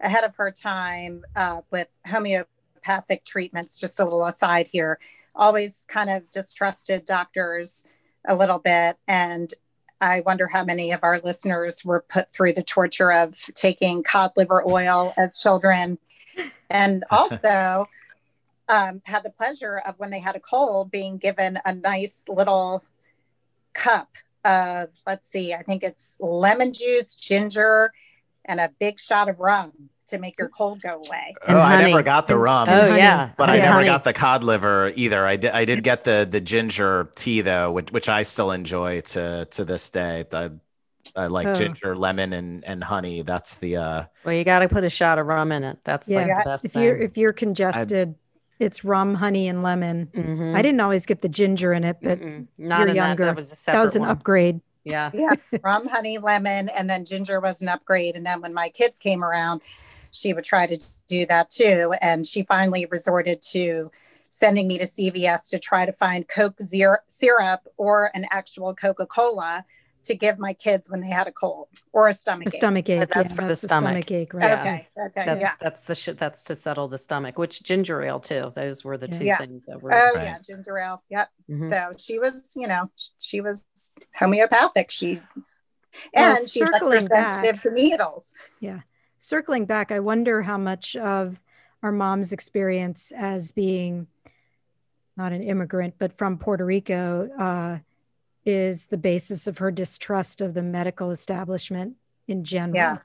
ahead 0.00 0.24
of 0.24 0.34
her 0.36 0.50
time 0.50 1.22
uh, 1.36 1.60
with 1.70 1.88
homeopathic 2.06 3.24
treatments, 3.24 3.78
just 3.78 4.00
a 4.00 4.04
little 4.04 4.24
aside 4.24 4.66
here, 4.66 4.98
always 5.34 5.84
kind 5.88 6.10
of 6.10 6.30
distrusted 6.30 7.04
doctors 7.04 7.86
a 8.26 8.34
little 8.34 8.58
bit. 8.58 8.96
And 9.06 9.52
I 10.00 10.20
wonder 10.20 10.46
how 10.46 10.64
many 10.64 10.92
of 10.92 11.04
our 11.04 11.18
listeners 11.20 11.84
were 11.84 12.00
put 12.00 12.30
through 12.30 12.54
the 12.54 12.62
torture 12.62 13.12
of 13.12 13.36
taking 13.54 14.02
cod 14.02 14.32
liver 14.36 14.62
oil 14.66 15.12
as 15.16 15.38
children. 15.38 15.98
And 16.70 17.04
also 17.10 17.86
um, 18.68 19.02
had 19.04 19.24
the 19.24 19.30
pleasure 19.30 19.82
of 19.86 19.98
when 19.98 20.10
they 20.10 20.20
had 20.20 20.36
a 20.36 20.40
cold 20.40 20.90
being 20.90 21.18
given 21.18 21.58
a 21.64 21.74
nice 21.74 22.24
little 22.28 22.82
cup 23.74 24.08
of, 24.44 24.88
let's 25.06 25.28
see, 25.28 25.52
I 25.52 25.62
think 25.62 25.82
it's 25.82 26.16
lemon 26.18 26.72
juice, 26.72 27.14
ginger, 27.14 27.92
and 28.46 28.58
a 28.58 28.72
big 28.78 28.98
shot 28.98 29.28
of 29.28 29.38
rum 29.38 29.90
to 30.10 30.18
make 30.18 30.38
your 30.38 30.48
cold 30.48 30.80
go 30.82 31.02
away. 31.06 31.34
oh, 31.48 31.58
I 31.58 31.80
never 31.82 32.02
got 32.02 32.26
the 32.26 32.36
rum. 32.36 32.68
Oh 32.68 32.88
honey. 32.88 32.98
yeah, 32.98 33.30
but 33.36 33.50
I 33.50 33.56
Yeah. 33.56 33.62
never 33.62 33.74
Honey. 33.74 33.86
got 33.86 34.04
the 34.04 34.12
cod 34.12 34.44
liver 34.44 34.92
either. 34.94 35.26
I 35.26 35.36
did. 35.36 35.50
I 35.52 35.64
did 35.64 35.82
get 35.82 36.04
the 36.04 36.26
the 36.30 36.40
ginger 36.40 37.10
tea 37.16 37.40
though, 37.40 37.72
which, 37.72 37.90
which 37.92 38.08
I 38.08 38.22
still 38.22 38.50
enjoy 38.52 39.00
to 39.02 39.46
to 39.50 39.64
this 39.64 39.90
day. 39.90 40.26
The 40.30 40.58
I 41.16 41.26
like 41.26 41.46
Oh. 41.48 41.54
ginger, 41.54 41.96
lemon, 41.96 42.32
and 42.32 42.64
and 42.64 42.84
honey. 42.84 43.22
That's 43.22 43.56
the 43.56 43.76
uh 43.76 44.04
Well, 44.24 44.34
you 44.34 44.44
got 44.44 44.60
to 44.60 44.68
put 44.68 44.84
a 44.84 44.90
shot 44.90 45.18
of 45.18 45.26
rum 45.26 45.50
in 45.52 45.64
it. 45.64 45.78
That's 45.84 46.08
like 46.08 46.26
Yeah. 46.26 46.38
the 46.44 46.50
best 46.50 46.64
If 46.64 46.72
thing. 46.72 46.82
you're 46.84 46.96
if 46.98 47.16
you're 47.16 47.32
congested, 47.32 48.14
it's 48.58 48.84
rum, 48.84 49.14
honey, 49.14 49.48
and 49.48 49.62
lemon. 49.62 50.08
Mhm. 50.14 50.54
I 50.54 50.62
didn't 50.62 50.80
always 50.80 51.06
get 51.06 51.22
the 51.22 51.28
ginger 51.28 51.72
in 51.72 51.84
it, 51.84 51.96
but 52.02 52.18
Mm-mm. 52.20 52.46
not 52.58 52.86
you're 52.86 52.94
younger. 52.94 53.24
that. 53.24 53.30
That 53.30 53.36
was 53.36 53.52
a 53.68 53.72
that 53.72 53.80
was 53.80 53.96
an 53.96 54.02
one. 54.02 54.10
upgrade. 54.10 54.60
Yeah. 54.84 55.10
Yeah, 55.14 55.34
rum, 55.62 55.86
honey, 55.88 56.18
lemon, 56.18 56.68
and 56.70 56.88
then 56.88 57.04
ginger 57.04 57.40
was 57.40 57.60
an 57.62 57.68
upgrade. 57.68 58.16
And 58.16 58.24
then 58.24 58.40
when 58.40 58.54
my 58.54 58.68
kids 58.70 58.98
came 58.98 59.24
around, 59.24 59.62
she 60.12 60.32
would 60.32 60.44
try 60.44 60.66
to 60.66 60.78
do 61.06 61.26
that 61.26 61.50
too. 61.50 61.94
And 62.00 62.26
she 62.26 62.42
finally 62.42 62.86
resorted 62.86 63.42
to 63.52 63.90
sending 64.30 64.68
me 64.68 64.78
to 64.78 64.84
CVS 64.84 65.48
to 65.50 65.58
try 65.58 65.84
to 65.86 65.92
find 65.92 66.26
Coke 66.28 66.60
zero, 66.62 66.98
syrup 67.08 67.60
or 67.76 68.10
an 68.14 68.26
actual 68.30 68.74
Coca 68.74 69.06
Cola 69.06 69.64
to 70.04 70.14
give 70.14 70.38
my 70.38 70.54
kids 70.54 70.88
when 70.90 71.00
they 71.00 71.08
had 71.08 71.26
a 71.26 71.32
cold 71.32 71.68
or 71.92 72.08
a 72.08 72.12
stomach 72.12 72.46
A 72.46 72.48
ache. 72.48 72.54
stomach 72.54 72.88
ache. 72.88 73.08
that's 73.10 73.32
yeah, 73.32 73.36
for 73.36 73.42
the 73.42 73.48
that's 73.48 73.60
stomach. 73.64 74.10
ache, 74.10 74.32
right? 74.32 74.48
Yeah. 74.48 74.60
Okay. 74.60 74.88
Okay. 74.98 75.24
That's 75.26 75.40
yeah. 75.42 75.52
that's 75.60 75.82
the 75.82 75.94
shit. 75.94 76.16
That's 76.16 76.42
to 76.44 76.54
settle 76.54 76.88
the 76.88 76.96
stomach. 76.96 77.36
Which 77.38 77.62
ginger 77.62 78.02
ale 78.02 78.18
too. 78.18 78.50
Those 78.54 78.82
were 78.82 78.96
the 78.96 79.08
two 79.08 79.24
Yeah. 79.26 79.36
things 79.36 79.62
that 79.66 79.82
were. 79.82 79.92
Oh 79.92 80.12
Right. 80.14 80.24
yeah, 80.24 80.38
ginger 80.38 80.78
ale. 80.78 81.02
Yep. 81.10 81.28
Mhm. 81.50 81.68
So 81.68 81.92
she 81.98 82.18
was, 82.18 82.50
you 82.56 82.66
know, 82.66 82.90
she 83.18 83.40
was 83.42 83.66
homeopathic. 84.14 84.90
She 84.90 85.20
Well, 86.14 86.36
and 86.36 86.48
she's 86.48 86.62
extra 86.62 87.00
sensitive 87.00 87.60
to 87.62 87.70
needles. 87.72 88.32
Circling 89.20 89.66
back, 89.66 89.92
I 89.92 90.00
wonder 90.00 90.42
how 90.42 90.58
much 90.58 90.96
of 90.96 91.40
our 91.82 91.92
mom's 91.92 92.32
experience 92.32 93.12
as 93.14 93.52
being 93.52 94.06
not 95.16 95.32
an 95.32 95.42
immigrant, 95.42 95.94
but 95.98 96.16
from 96.16 96.38
Puerto 96.38 96.64
Rico, 96.64 97.28
uh, 97.38 97.78
is 98.46 98.86
the 98.86 98.96
basis 98.96 99.46
of 99.46 99.58
her 99.58 99.70
distrust 99.70 100.40
of 100.40 100.54
the 100.54 100.62
medical 100.62 101.10
establishment 101.10 101.96
in 102.26 102.42
general. 102.42 102.76
Yeah. 102.76 102.98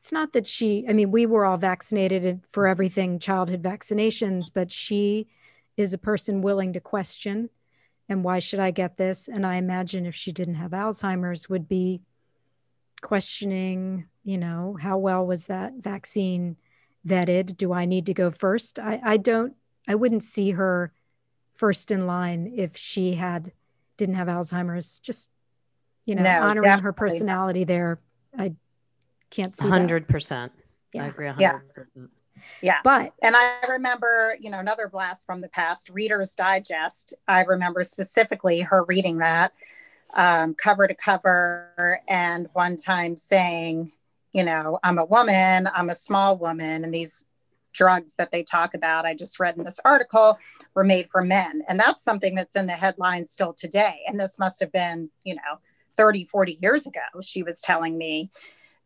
It's 0.00 0.10
not 0.10 0.32
that 0.32 0.46
she, 0.46 0.84
I 0.88 0.92
mean, 0.92 1.12
we 1.12 1.26
were 1.26 1.46
all 1.46 1.58
vaccinated 1.58 2.40
for 2.52 2.66
everything, 2.66 3.20
childhood 3.20 3.62
vaccinations, 3.62 4.50
but 4.52 4.72
she 4.72 5.28
is 5.76 5.92
a 5.92 5.98
person 5.98 6.42
willing 6.42 6.72
to 6.72 6.80
question. 6.80 7.48
And 8.08 8.24
why 8.24 8.40
should 8.40 8.58
I 8.58 8.72
get 8.72 8.96
this? 8.96 9.28
And 9.28 9.46
I 9.46 9.56
imagine 9.56 10.04
if 10.04 10.16
she 10.16 10.32
didn't 10.32 10.54
have 10.54 10.72
Alzheimer's, 10.72 11.48
would 11.48 11.68
be 11.68 12.00
questioning, 13.00 14.06
you 14.24 14.38
know, 14.38 14.76
how 14.80 14.98
well 14.98 15.26
was 15.26 15.46
that 15.46 15.74
vaccine 15.80 16.56
vetted? 17.06 17.56
Do 17.56 17.72
I 17.72 17.84
need 17.84 18.06
to 18.06 18.14
go 18.14 18.30
first? 18.30 18.78
I, 18.78 19.00
I 19.02 19.16
don't, 19.16 19.54
I 19.88 19.94
wouldn't 19.94 20.22
see 20.22 20.50
her 20.52 20.92
first 21.52 21.90
in 21.90 22.06
line 22.06 22.52
if 22.56 22.76
she 22.76 23.14
had, 23.14 23.52
didn't 23.96 24.14
have 24.14 24.28
Alzheimer's. 24.28 24.98
Just, 24.98 25.30
you 26.04 26.14
know, 26.14 26.22
No, 26.22 26.42
honoring 26.42 26.52
her 26.52 26.62
definitely 26.62 26.88
not. 26.88 26.96
personality 26.96 27.64
there. 27.64 27.98
I 28.38 28.54
can't 29.30 29.56
see 29.56 29.68
hundred 29.68 30.08
percent. 30.08 30.52
I 30.94 30.98
Yeah. 30.98 31.06
agree. 31.06 31.26
Yeah. 31.38 31.52
hundred 31.52 31.74
percent. 31.74 32.10
Yeah. 32.62 32.78
But 32.82 33.12
And 33.22 33.36
I 33.36 33.58
remember, 33.68 34.34
you 34.40 34.50
know, 34.50 34.60
another 34.60 34.88
blast 34.88 35.26
from 35.26 35.40
the 35.42 35.48
past, 35.48 35.90
Reader's 35.90 36.34
Digest. 36.34 37.12
I 37.28 37.42
remember 37.44 37.84
specifically 37.84 38.60
her 38.60 38.84
reading 38.84 39.18
that 39.18 39.52
um, 40.14 40.54
cover 40.54 40.86
to 40.86 40.94
cover, 40.94 42.00
and 42.08 42.48
one 42.52 42.76
time 42.76 43.16
saying, 43.16 43.92
you 44.32 44.44
know, 44.44 44.78
I'm 44.82 44.98
a 44.98 45.04
woman, 45.04 45.68
I'm 45.72 45.90
a 45.90 45.94
small 45.94 46.36
woman, 46.36 46.84
and 46.84 46.94
these 46.94 47.26
drugs 47.72 48.14
that 48.16 48.30
they 48.30 48.42
talk 48.42 48.74
about, 48.74 49.06
I 49.06 49.14
just 49.14 49.38
read 49.40 49.56
in 49.56 49.64
this 49.64 49.80
article, 49.84 50.38
were 50.74 50.84
made 50.84 51.08
for 51.10 51.22
men. 51.22 51.62
And 51.68 51.78
that's 51.78 52.04
something 52.04 52.34
that's 52.34 52.56
in 52.56 52.66
the 52.66 52.72
headlines 52.72 53.30
still 53.30 53.52
today. 53.52 54.00
And 54.06 54.18
this 54.18 54.38
must 54.38 54.60
have 54.60 54.72
been, 54.72 55.10
you 55.24 55.34
know, 55.36 55.58
30, 55.96 56.24
40 56.24 56.58
years 56.60 56.86
ago. 56.86 57.00
She 57.22 57.42
was 57.42 57.60
telling 57.60 57.96
me 57.96 58.30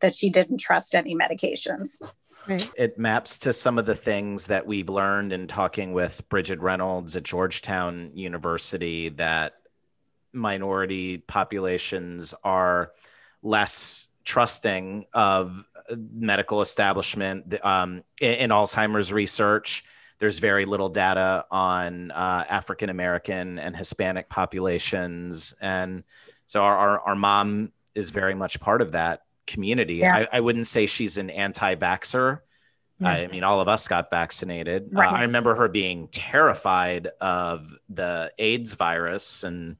that 0.01 0.15
she 0.15 0.29
didn't 0.29 0.59
trust 0.59 0.95
any 0.95 1.15
medications. 1.15 2.01
right. 2.47 2.69
it 2.75 2.97
maps 2.97 3.39
to 3.39 3.53
some 3.53 3.79
of 3.79 3.85
the 3.85 3.95
things 3.95 4.47
that 4.47 4.65
we've 4.65 4.89
learned 4.89 5.31
in 5.33 5.47
talking 5.47 5.93
with 5.93 6.27
Bridget 6.29 6.59
Reynolds 6.59 7.15
at 7.15 7.23
Georgetown 7.23 8.11
University 8.13 9.09
that 9.09 9.53
minority 10.35 11.17
populations 11.17 12.33
are 12.43 12.91
less 13.41 14.09
trusting 14.23 15.05
of 15.13 15.63
medical 16.11 16.61
establishment 16.61 17.55
um, 17.63 18.03
in, 18.19 18.33
in 18.33 18.49
Alzheimer's 18.49 19.13
research. 19.13 19.83
There's 20.17 20.39
very 20.39 20.65
little 20.65 20.89
data 20.89 21.45
on 21.51 22.11
uh, 22.11 22.45
African 22.49 22.89
American 22.89 23.59
and 23.59 23.75
Hispanic 23.75 24.29
populations, 24.29 25.55
and 25.61 26.03
so 26.45 26.63
our, 26.63 26.77
our 26.77 26.99
our 27.01 27.15
mom 27.15 27.71
is 27.95 28.09
very 28.09 28.33
much 28.33 28.59
part 28.59 28.81
of 28.81 28.93
that 28.93 29.23
community. 29.45 29.95
Yeah. 29.95 30.15
I, 30.15 30.37
I 30.37 30.39
wouldn't 30.39 30.67
say 30.67 30.85
she's 30.85 31.17
an 31.17 31.29
anti-vaxxer. 31.29 32.39
Yeah. 32.99 33.07
I 33.09 33.27
mean, 33.27 33.43
all 33.43 33.59
of 33.59 33.67
us 33.67 33.87
got 33.87 34.09
vaccinated. 34.09 34.89
Uh, 34.95 35.01
I 35.01 35.21
remember 35.23 35.53
her 35.55 35.67
being 35.67 36.07
terrified 36.07 37.09
of 37.19 37.75
the 37.89 38.31
AIDS 38.39 38.73
virus 38.73 39.43
and 39.43 39.75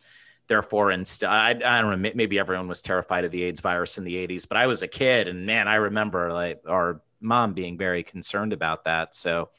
therefore 0.48 0.92
inst- 0.92 1.24
I, 1.24 1.50
I 1.50 1.82
don't 1.82 2.02
know 2.02 2.12
maybe 2.16 2.40
everyone 2.40 2.68
was 2.68 2.82
terrified 2.82 3.26
of 3.26 3.32
the 3.32 3.44
AIDS 3.44 3.62
virus 3.62 3.98
in 3.98 4.04
the 4.04 4.16
80s 4.16 4.48
but 4.48 4.58
I 4.58 4.68
was 4.68 4.82
a 4.82 4.88
kid 4.88 5.28
and 5.28 5.46
man 5.46 5.68
I 5.68 5.76
remember 5.76 6.32
like 6.32 6.62
our 6.68 7.02
mom 7.22 7.54
being 7.54 7.78
very 7.78 8.04
concerned 8.04 8.54
about 8.54 8.84
that 8.86 9.16
so 9.16 9.50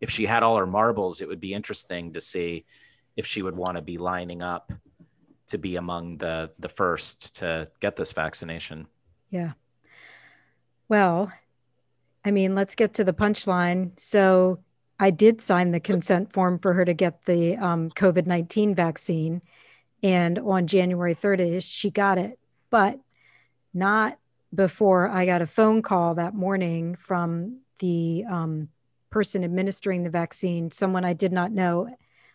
if 0.00 0.10
she 0.10 0.26
had 0.26 0.42
all 0.42 0.56
her 0.56 0.66
marbles 0.66 1.20
it 1.20 1.28
would 1.28 1.40
be 1.40 1.54
interesting 1.54 2.12
to 2.12 2.20
see 2.20 2.64
if 3.16 3.26
she 3.26 3.42
would 3.42 3.56
want 3.56 3.76
to 3.76 3.82
be 3.82 3.98
lining 3.98 4.42
up 4.42 4.72
to 5.48 5.58
be 5.58 5.76
among 5.76 6.18
the 6.18 6.50
the 6.58 6.68
first 6.68 7.36
to 7.36 7.68
get 7.80 7.96
this 7.96 8.12
vaccination 8.12 8.86
Yeah. 9.30 9.52
Well, 10.88 11.32
I 12.24 12.30
mean, 12.30 12.54
let's 12.54 12.74
get 12.74 12.94
to 12.94 13.04
the 13.04 13.12
punchline. 13.12 13.98
So 13.98 14.58
I 14.98 15.10
did 15.10 15.40
sign 15.40 15.70
the 15.70 15.80
consent 15.80 16.32
form 16.32 16.58
for 16.58 16.72
her 16.72 16.84
to 16.84 16.94
get 16.94 17.24
the 17.24 17.56
um, 17.56 17.90
COVID 17.90 18.26
19 18.26 18.74
vaccine. 18.74 19.42
And 20.06 20.38
on 20.38 20.68
January 20.68 21.16
30th, 21.16 21.68
she 21.68 21.90
got 21.90 22.16
it, 22.16 22.38
but 22.70 23.00
not 23.74 24.20
before 24.54 25.08
I 25.08 25.26
got 25.26 25.42
a 25.42 25.48
phone 25.48 25.82
call 25.82 26.14
that 26.14 26.32
morning 26.32 26.94
from 26.94 27.58
the 27.80 28.24
um, 28.30 28.68
person 29.10 29.42
administering 29.42 30.04
the 30.04 30.10
vaccine, 30.10 30.70
someone 30.70 31.04
I 31.04 31.12
did 31.12 31.32
not 31.32 31.50
know. 31.50 31.88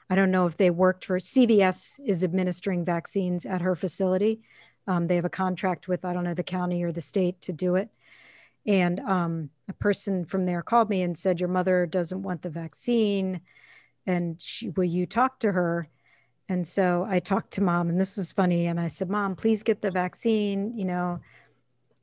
I 0.10 0.16
don't 0.16 0.32
know 0.32 0.48
if 0.48 0.58
they 0.58 0.70
worked 0.70 1.06
for 1.06 1.18
CVS 1.18 2.02
is 2.06 2.26
administering 2.26 2.84
vaccines 2.84 3.46
at 3.46 3.62
her 3.62 3.78
facility. 3.78 4.42
Um, 4.86 5.08
they 5.08 5.16
have 5.16 5.24
a 5.24 5.30
contract 5.30 5.88
with, 5.88 6.04
I 6.04 6.12
don't 6.12 6.26
know, 6.26 6.34
the 6.34 6.44
county 6.44 6.84
or 6.84 6.92
the 6.92 7.00
state 7.00 7.40
to 7.44 7.54
do 7.54 7.76
it. 7.76 7.88
And 8.66 9.00
um, 9.00 9.50
a 9.70 9.74
person 9.74 10.26
from 10.26 10.46
there 10.46 10.62
called 10.62 10.90
me 10.90 11.04
and 11.04 11.18
said, 11.18 11.40
Your 11.40 11.48
mother 11.48 11.86
doesn't 11.86 12.22
want 12.22 12.42
the 12.42 12.50
vaccine. 12.50 13.40
And 14.06 14.42
she, 14.42 14.68
will 14.68 14.84
you 14.84 15.06
talk 15.06 15.40
to 15.40 15.54
her? 15.54 15.88
And 16.52 16.68
so 16.68 17.08
I 17.08 17.22
talked 17.22 17.52
to 17.52 17.64
mom, 17.64 17.88
and 17.88 17.98
this 17.98 18.18
was 18.18 18.34
funny. 18.34 18.68
And 18.68 18.78
I 18.78 18.90
said, 18.90 19.10
Mom, 19.10 19.38
please 19.38 19.64
get 19.64 19.82
the 19.82 19.90
vaccine. 19.90 20.74
You 20.78 20.84
know, 20.84 21.22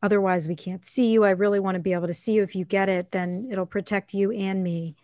otherwise 0.03 0.49
we 0.49 0.57
can't 0.57 0.87
see 0.87 1.13
you. 1.13 1.23
I 1.23 1.33
really 1.33 1.61
want 1.61 1.75
to 1.75 1.81
be 1.81 1.93
able 1.93 2.07
to 2.07 2.15
see 2.15 2.33
you. 2.33 2.43
If 2.43 2.57
you 2.57 2.65
get 2.65 2.89
it, 2.89 3.11
then 3.11 3.47
it'll 3.53 3.67
protect 3.67 4.15
you 4.15 4.33
and 4.33 4.65
me. 4.65 4.97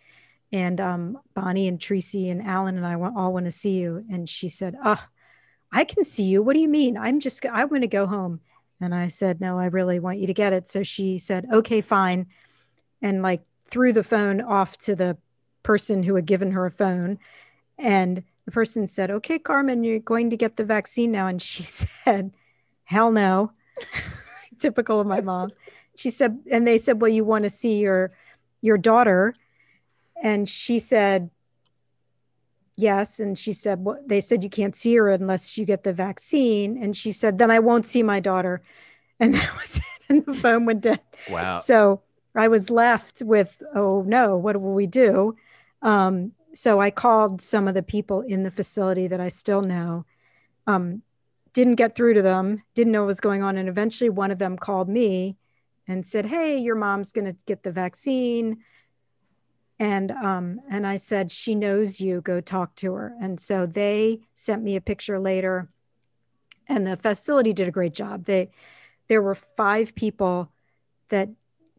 And 0.51 0.81
um, 0.81 1.19
Bonnie 1.35 1.67
and 1.67 1.79
Tracy 1.79 2.29
and 2.29 2.41
Alan 2.41 2.75
and 2.75 2.87
I 2.87 2.95
all 2.95 3.33
want 3.33 3.45
to 3.45 3.51
see 3.51 3.77
you. 3.77 4.03
And 4.11 4.27
she 4.27 4.49
said, 4.49 4.77
Oh, 4.83 5.05
I 5.71 5.83
can 5.83 6.03
see 6.05 6.23
you. 6.23 6.41
What 6.41 6.53
do 6.53 6.59
you 6.59 6.67
mean? 6.67 6.97
I'm 6.97 7.19
just, 7.19 7.45
I 7.45 7.65
want 7.65 7.83
to 7.83 7.87
go 7.87 8.07
home. 8.07 8.39
And 8.81 8.95
I 8.95 9.09
said, 9.09 9.39
No, 9.39 9.59
I 9.59 9.67
really 9.67 9.99
want 9.99 10.17
you 10.17 10.25
to 10.25 10.33
get 10.33 10.53
it. 10.53 10.67
So 10.67 10.81
she 10.81 11.19
said, 11.19 11.45
Okay, 11.53 11.81
fine. 11.81 12.25
And 13.03 13.21
like 13.21 13.43
threw 13.69 13.93
the 13.93 14.03
phone 14.03 14.41
off 14.41 14.75
to 14.79 14.95
the 14.95 15.19
person 15.61 16.01
who 16.01 16.15
had 16.15 16.25
given 16.25 16.49
her 16.53 16.65
a 16.65 16.71
phone. 16.71 17.19
And 17.77 18.23
the 18.45 18.51
person 18.51 18.87
said, 18.87 19.11
Okay, 19.11 19.39
Carmen, 19.39 19.83
you're 19.83 19.99
going 19.99 20.29
to 20.29 20.37
get 20.37 20.55
the 20.55 20.65
vaccine 20.65 21.11
now. 21.11 21.27
And 21.27 21.41
she 21.41 21.63
said, 22.03 22.31
Hell 22.83 23.11
no. 23.11 23.51
Typical 24.59 25.01
of 25.01 25.07
my 25.07 25.21
mom. 25.21 25.49
She 25.97 26.09
said, 26.09 26.39
and 26.49 26.65
they 26.65 26.77
said, 26.77 27.01
Well, 27.01 27.11
you 27.11 27.23
want 27.23 27.43
to 27.43 27.49
see 27.49 27.79
your 27.79 28.11
your 28.61 28.77
daughter. 28.77 29.33
And 30.21 30.47
she 30.47 30.79
said, 30.79 31.29
yes. 32.77 33.19
And 33.19 33.37
she 33.37 33.53
said, 33.53 33.83
well, 33.83 33.99
they 34.05 34.21
said 34.21 34.43
you 34.43 34.49
can't 34.49 34.75
see 34.75 34.95
her 34.95 35.09
unless 35.09 35.57
you 35.57 35.65
get 35.65 35.83
the 35.83 35.93
vaccine. 35.93 36.81
And 36.81 36.95
she 36.95 37.11
said, 37.11 37.37
then 37.37 37.51
I 37.51 37.59
won't 37.59 37.85
see 37.85 38.03
my 38.03 38.19
daughter. 38.19 38.61
And 39.17 39.33
that 39.33 39.57
was 39.57 39.77
it. 39.77 39.83
And 40.09 40.25
the 40.25 40.33
phone 40.33 40.65
went 40.65 40.81
dead. 40.81 40.99
Wow. 41.29 41.59
So 41.59 42.01
I 42.35 42.49
was 42.49 42.69
left 42.69 43.21
with, 43.23 43.63
oh 43.73 44.03
no, 44.05 44.35
what 44.35 44.59
will 44.59 44.73
we 44.73 44.87
do? 44.87 45.37
Um, 45.81 46.33
so 46.55 46.79
I 46.79 46.89
called 46.89 47.41
some 47.41 47.67
of 47.67 47.73
the 47.73 47.83
people 47.83 48.21
in 48.21 48.43
the 48.43 48.51
facility 48.51 49.07
that 49.07 49.19
I 49.19 49.27
still 49.27 49.61
know. 49.61 50.05
Um, 50.67 51.03
didn't 51.53 51.75
get 51.75 51.95
through 51.95 52.15
to 52.15 52.21
them, 52.21 52.63
didn't 52.73 52.91
know 52.91 53.01
what 53.01 53.07
was 53.07 53.19
going 53.19 53.41
on. 53.41 53.57
And 53.57 53.69
eventually 53.69 54.09
one 54.09 54.31
of 54.31 54.39
them 54.39 54.57
called 54.57 54.89
me 54.89 55.37
and 55.87 56.05
said, 56.05 56.25
Hey, 56.25 56.57
your 56.57 56.75
mom's 56.75 57.11
going 57.11 57.25
to 57.25 57.35
get 57.45 57.63
the 57.63 57.71
vaccine. 57.71 58.57
And 59.79 60.11
um, 60.11 60.59
and 60.69 60.87
I 60.87 60.97
said, 60.97 61.31
She 61.31 61.55
knows 61.55 62.01
you, 62.01 62.21
go 62.21 62.41
talk 62.41 62.75
to 62.77 62.93
her. 62.93 63.15
And 63.21 63.39
so 63.39 63.65
they 63.65 64.21
sent 64.33 64.63
me 64.63 64.75
a 64.75 64.81
picture 64.81 65.19
later. 65.19 65.69
And 66.67 66.87
the 66.87 66.95
facility 66.95 67.53
did 67.53 67.67
a 67.67 67.71
great 67.71 67.93
job. 67.93 68.25
They 68.25 68.49
there 69.07 69.21
were 69.21 69.35
five 69.35 69.95
people 69.95 70.51
that 71.09 71.29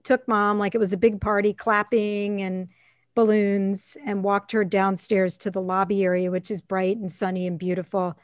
took 0.05 0.27
mom 0.29 0.59
like 0.59 0.75
it 0.75 0.79
was 0.79 0.93
a 0.93 0.99
big 0.99 1.21
party, 1.21 1.53
clapping 1.53 2.41
and 2.41 2.69
balloons, 3.17 3.97
and 4.07 4.23
walked 4.23 4.53
her 4.53 4.65
downstairs 4.65 5.37
to 5.39 5.51
the 5.51 5.61
lobby 5.61 6.05
area, 6.05 6.31
which 6.31 6.53
is 6.53 6.61
bright 6.63 6.99
and 6.99 7.11
sunny 7.11 7.49
and 7.49 7.59
beautiful 7.59 8.17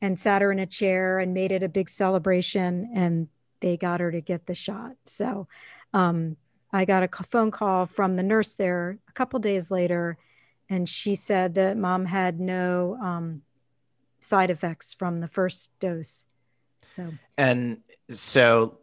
and 0.00 0.18
sat 0.18 0.42
her 0.42 0.52
in 0.52 0.58
a 0.58 0.66
chair 0.66 1.18
and 1.18 1.34
made 1.34 1.52
it 1.52 1.62
a 1.62 1.68
big 1.68 1.88
celebration 1.88 2.90
and 2.94 3.28
they 3.60 3.76
got 3.76 4.00
her 4.00 4.12
to 4.12 4.20
get 4.20 4.46
the 4.46 4.54
shot. 4.54 4.92
So 5.04 5.46
um, 5.92 6.36
i 6.72 6.84
got 6.84 7.02
a 7.02 7.08
phone 7.24 7.50
call 7.50 7.86
from 7.86 8.16
the 8.16 8.22
nurse 8.22 8.54
there 8.54 8.98
a 9.08 9.12
couple 9.12 9.38
days 9.40 9.70
later 9.70 10.18
and 10.68 10.86
she 10.86 11.14
said 11.14 11.54
that 11.54 11.78
mom 11.78 12.04
had 12.04 12.38
no 12.38 12.98
um, 13.02 13.42
side 14.20 14.50
effects 14.50 14.94
from 14.94 15.20
the 15.20 15.26
first 15.26 15.72
dose. 15.80 16.24
So. 16.88 17.14
And 17.36 17.78
so 18.10 18.78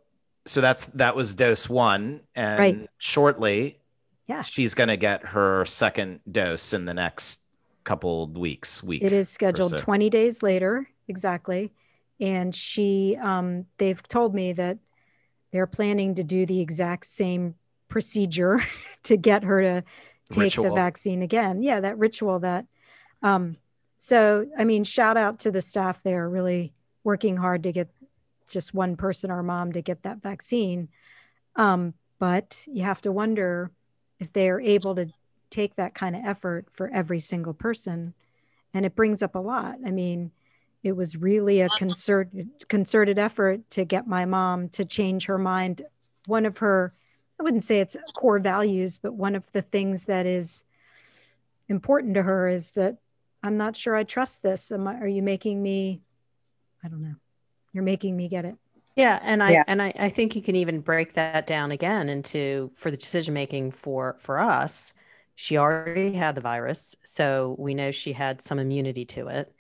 so 0.48 0.62
that's 0.62 0.86
that 0.86 1.16
was 1.16 1.36
dose 1.36 1.70
one 1.70 2.22
and 2.36 2.60
Right. 2.60 2.90
shortly 2.98 3.80
Yeah. 4.26 4.42
she's 4.42 4.74
going 4.74 4.90
to 4.90 4.98
get 4.98 5.24
her 5.24 5.66
second 5.66 6.20
dose 6.32 6.74
in 6.74 6.86
the 6.86 6.94
next 6.94 7.42
couple 7.84 8.28
weeks 8.28 8.82
week 8.84 9.04
it 9.04 9.14
is 9.14 9.30
scheduled 9.30 9.70
so. 9.72 9.78
20 9.78 10.10
days 10.10 10.42
later 10.42 10.88
exactly. 11.08 11.72
And 12.20 12.56
she 12.56 13.18
um, 13.22 13.66
they've 13.78 14.02
told 14.08 14.34
me 14.34 14.54
that 14.54 14.78
they're 15.52 15.68
planning 15.68 16.16
to 16.16 16.24
do 16.24 16.46
the 16.46 16.62
exact 16.62 17.06
same 17.06 17.56
procedure 17.88 18.62
to 19.04 19.18
get 19.18 19.44
her 19.44 19.62
to 19.62 19.84
take 20.32 20.54
the 20.54 20.72
vaccine 20.72 21.22
again. 21.22 21.62
Yeah 21.62 21.80
that 21.82 21.98
ritual 21.98 22.40
that 22.40 22.66
um, 23.22 23.58
so 23.98 24.46
i 24.58 24.64
mean 24.64 24.84
shout 24.84 25.18
out 25.18 25.40
to 25.40 25.52
the 25.52 25.62
staff. 25.62 26.02
There 26.04 26.30
really 26.30 26.74
working 27.04 27.38
hard 27.38 27.64
to 27.64 27.72
get 27.72 27.90
just 28.50 28.74
one 28.74 28.96
person 28.96 29.32
or 29.32 29.44
mom 29.44 29.72
to 29.74 29.82
get 29.82 30.04
that 30.04 30.22
vaccine. 30.22 30.90
Um, 31.56 31.94
but 32.20 32.64
you 32.68 32.84
have 32.84 33.02
to 33.02 33.12
wonder 33.12 33.72
if 34.20 34.32
they're 34.34 34.60
able 34.60 34.96
to 34.96 35.08
take 35.50 35.76
that 35.76 35.94
kind 35.94 36.16
of 36.16 36.26
effort 36.26 36.66
for 36.74 36.90
every 36.90 37.20
single 37.20 37.54
person 37.54 38.14
and 38.74 38.86
it 38.86 38.96
brings 38.96 39.22
up 39.22 39.36
a 39.36 39.40
lot. 39.40 39.78
I 39.86 39.92
mean 39.92 40.32
it 40.84 40.96
was 40.96 41.16
really 41.16 41.62
a 41.62 41.70
concerted 41.70 42.48
concerted 42.68 43.18
effort 43.18 43.68
to 43.72 43.86
get 43.86 44.08
my 44.08 44.26
mom 44.26 44.70
to 44.70 44.86
change 44.86 45.26
her 45.26 45.38
mind. 45.38 45.82
One 46.28 46.46
of 46.46 46.58
her 46.60 46.94
i 47.40 47.44
wouldn't 47.44 47.64
say 47.64 47.80
it's 47.80 47.98
core 48.16 48.40
values 48.40 48.98
but 48.98 49.14
one 49.14 49.36
of 49.36 49.52
the 49.52 49.62
things 49.62 50.06
that 50.06 50.26
is 50.26 50.64
important 51.68 52.14
to 52.14 52.24
her 52.24 52.48
is 52.48 52.72
that 52.72 52.98
i'm 53.44 53.58
not 53.58 53.76
sure 53.76 53.96
i 53.96 54.04
trust 54.04 54.42
this. 54.42 54.72
Am 54.72 54.88
I, 54.88 54.96
are 55.00 55.08
you 55.08 55.22
making 55.22 55.62
me 55.62 56.02
i 56.84 56.88
don't 56.88 57.02
know. 57.02 57.16
You're 57.74 57.84
making 57.84 58.16
me 58.16 58.28
get 58.28 58.46
it 58.46 58.56
Yeah, 58.96 59.20
and 59.22 59.44
I 59.44 59.52
Yeah. 59.54 59.64
and 59.68 59.82
I, 59.82 59.94
I 59.98 60.10
think 60.10 60.36
you 60.36 60.42
can 60.42 60.56
even 60.56 60.80
break 60.80 61.14
that 61.14 61.46
down 61.48 61.72
again 61.72 62.08
into 62.10 62.72
for 62.76 62.92
the 62.92 62.98
decision 62.98 63.34
making 63.34 63.72
for 63.72 64.16
for 64.20 64.40
us. 64.40 64.94
She 65.36 65.58
already 65.58 66.14
had 66.14 66.36
the 66.36 66.42
virus, 66.42 66.96
so 67.04 67.56
we 67.60 67.74
know 67.74 67.92
she 67.92 68.14
had 68.14 68.42
some 68.42 68.58
immunity 68.58 69.06
to 69.06 69.28
it, 69.28 69.54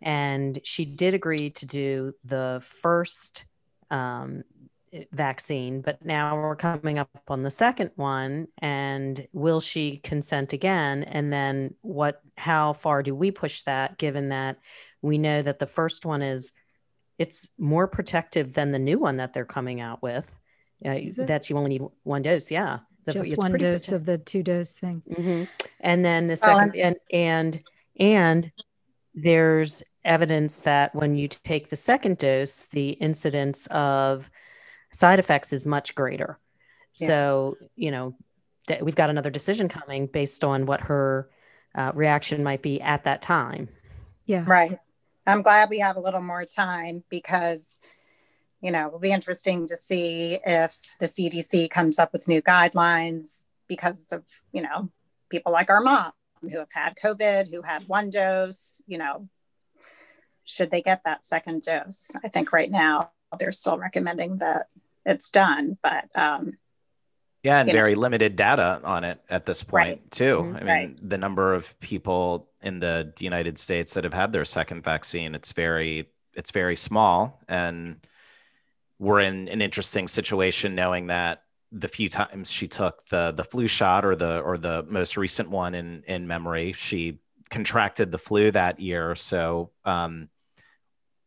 and 0.00 0.58
she 0.64 0.84
did 0.84 1.14
agree 1.14 1.50
to 1.50 1.66
do 1.66 2.14
the 2.24 2.62
first 2.64 3.44
um, 3.90 4.44
vaccine, 5.12 5.80
but 5.80 6.04
now 6.04 6.36
we're 6.36 6.56
coming 6.56 6.98
up 6.98 7.10
on 7.28 7.42
the 7.42 7.50
second 7.50 7.90
one, 7.96 8.46
and 8.58 9.26
will 9.32 9.60
she 9.60 9.98
consent 9.98 10.52
again? 10.52 11.02
And 11.02 11.32
then 11.32 11.74
what? 11.82 12.22
How 12.36 12.72
far 12.72 13.02
do 13.02 13.14
we 13.14 13.30
push 13.32 13.62
that? 13.62 13.98
Given 13.98 14.28
that 14.28 14.58
we 15.02 15.18
know 15.18 15.42
that 15.42 15.58
the 15.58 15.66
first 15.66 16.06
one 16.06 16.22
is 16.22 16.52
it's 17.18 17.48
more 17.58 17.86
protective 17.86 18.52
than 18.52 18.72
the 18.72 18.78
new 18.78 18.98
one 18.98 19.16
that 19.16 19.32
they're 19.32 19.44
coming 19.44 19.80
out 19.80 20.02
with. 20.02 20.30
Uh, 20.84 20.98
that 21.26 21.48
you 21.48 21.56
only 21.56 21.70
need 21.70 21.82
one 22.02 22.20
dose. 22.22 22.50
Yeah, 22.50 22.80
The- 23.04 23.12
just 23.12 23.30
it's 23.32 23.38
one 23.38 23.52
dose 23.52 23.86
protect- 23.86 23.92
of 23.96 24.04
the 24.04 24.18
two 24.18 24.42
dose 24.42 24.74
thing 24.74 25.02
Mhm. 25.08 25.48
And 25.80 26.04
then 26.04 26.26
the 26.26 26.34
Oh, 26.34 26.36
second, 26.36 26.74
and 26.76 26.96
and 27.12 27.62
and 27.98 28.52
there's 29.14 29.82
evidence 30.04 30.60
that 30.60 30.94
when 30.94 31.16
you 31.16 31.28
take 31.28 31.70
the 31.70 31.76
second 31.76 32.18
dose, 32.18 32.64
the 32.64 32.90
incidence 32.90 33.66
of 33.68 34.28
side 34.92 35.18
effects 35.18 35.52
is 35.52 35.66
much 35.66 35.94
greater. 35.94 36.38
Yeah. 36.96 37.06
So 37.08 37.56
you 37.74 37.90
know 37.90 38.14
that 38.68 38.84
we've 38.84 38.94
got 38.96 39.08
another 39.10 39.30
decision 39.30 39.68
coming 39.68 40.06
based 40.08 40.44
on 40.44 40.66
what 40.66 40.80
her 40.82 41.30
uh, 41.74 41.92
reaction 41.94 42.42
might 42.42 42.62
be 42.62 42.80
at 42.82 43.04
that 43.04 43.22
time. 43.22 43.68
yeah 44.26 44.44
Right. 44.46 44.78
I'm 45.26 45.42
glad 45.42 45.70
we 45.70 45.80
have 45.80 45.96
a 45.96 46.00
little 46.00 46.22
more 46.22 46.44
time 46.44 47.02
because, 47.10 47.80
you 48.60 48.70
know, 48.70 48.86
it'll 48.86 48.98
be 48.98 49.10
interesting 49.12 49.66
to 49.66 49.76
see 49.76 50.38
if 50.46 50.78
the 51.00 51.06
CDC 51.06 51.68
comes 51.70 51.98
up 51.98 52.12
with 52.12 52.28
new 52.28 52.40
guidelines 52.42 53.42
because 53.66 54.12
of, 54.12 54.22
you 54.52 54.62
know, 54.62 54.90
people 55.28 55.52
like 55.52 55.70
our 55.70 55.80
mom 55.80 56.12
who 56.42 56.58
have 56.58 56.70
had 56.72 56.96
COVID, 57.02 57.50
who 57.50 57.62
had 57.62 57.88
one 57.88 58.10
dose, 58.10 58.82
you 58.86 58.98
know, 58.98 59.28
should 60.44 60.70
they 60.70 60.82
get 60.82 61.02
that 61.04 61.24
second 61.24 61.62
dose? 61.62 62.12
I 62.24 62.28
think 62.28 62.52
right 62.52 62.70
now 62.70 63.10
they're 63.38 63.50
still 63.50 63.78
recommending 63.78 64.38
that 64.38 64.68
it's 65.04 65.30
done, 65.30 65.76
but 65.82 66.04
um, 66.14 66.56
Yeah, 67.42 67.58
and 67.58 67.68
you 67.68 67.74
know. 67.74 67.78
very 67.78 67.96
limited 67.96 68.36
data 68.36 68.80
on 68.84 69.02
it 69.02 69.20
at 69.28 69.44
this 69.44 69.64
point 69.64 70.00
Right. 70.00 70.10
too. 70.12 70.36
Mhm. 70.42 70.56
I 70.56 70.58
mean, 70.60 70.66
Right. 70.66 70.96
the 71.10 71.18
number 71.18 71.52
of 71.54 71.78
people 71.80 72.48
in 72.66 72.80
the 72.80 73.12
United 73.18 73.58
States 73.58 73.94
that 73.94 74.04
have 74.04 74.12
had 74.12 74.32
their 74.32 74.44
second 74.44 74.82
vaccine, 74.82 75.34
it's 75.34 75.52
very 75.52 76.10
it's 76.34 76.50
very 76.50 76.76
small 76.76 77.40
and 77.48 77.96
we're 78.98 79.20
in 79.20 79.48
an 79.48 79.62
interesting 79.62 80.06
situation 80.08 80.74
knowing 80.74 81.06
that 81.06 81.42
the 81.72 81.88
few 81.88 82.08
times 82.08 82.50
she 82.50 82.66
took 82.66 83.06
the 83.06 83.32
the 83.32 83.44
flu 83.44 83.66
shot 83.68 84.04
or 84.04 84.16
the 84.16 84.40
or 84.40 84.58
the 84.58 84.84
most 84.88 85.16
recent 85.16 85.50
one 85.50 85.74
in 85.74 86.02
in 86.06 86.26
memory, 86.26 86.72
she 86.72 87.18
contracted 87.50 88.10
the 88.10 88.18
flu 88.18 88.50
that 88.50 88.80
year. 88.80 89.14
So 89.14 89.70
um 89.84 90.28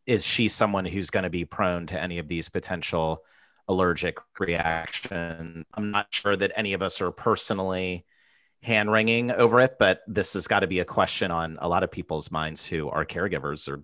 is 0.05 0.25
she 0.25 0.47
someone 0.47 0.85
who's 0.85 1.11
going 1.11 1.23
to 1.23 1.29
be 1.29 1.45
prone 1.45 1.85
to 1.87 2.01
any 2.01 2.17
of 2.17 2.27
these 2.27 2.49
potential 2.49 3.23
allergic 3.67 4.17
reaction. 4.39 5.63
I'm 5.75 5.91
not 5.91 6.07
sure 6.09 6.35
that 6.35 6.51
any 6.55 6.73
of 6.73 6.81
us 6.81 6.99
are 7.01 7.11
personally 7.11 8.05
hand 8.61 8.91
wringing 8.91 9.31
over 9.31 9.59
it, 9.61 9.77
but 9.79 10.01
this 10.07 10.33
has 10.33 10.47
got 10.47 10.61
to 10.61 10.67
be 10.67 10.79
a 10.79 10.85
question 10.85 11.31
on 11.31 11.57
a 11.61 11.69
lot 11.69 11.83
of 11.83 11.91
people's 11.91 12.31
minds 12.31 12.65
who 12.67 12.89
are 12.89 13.05
caregivers 13.05 13.69
or 13.69 13.83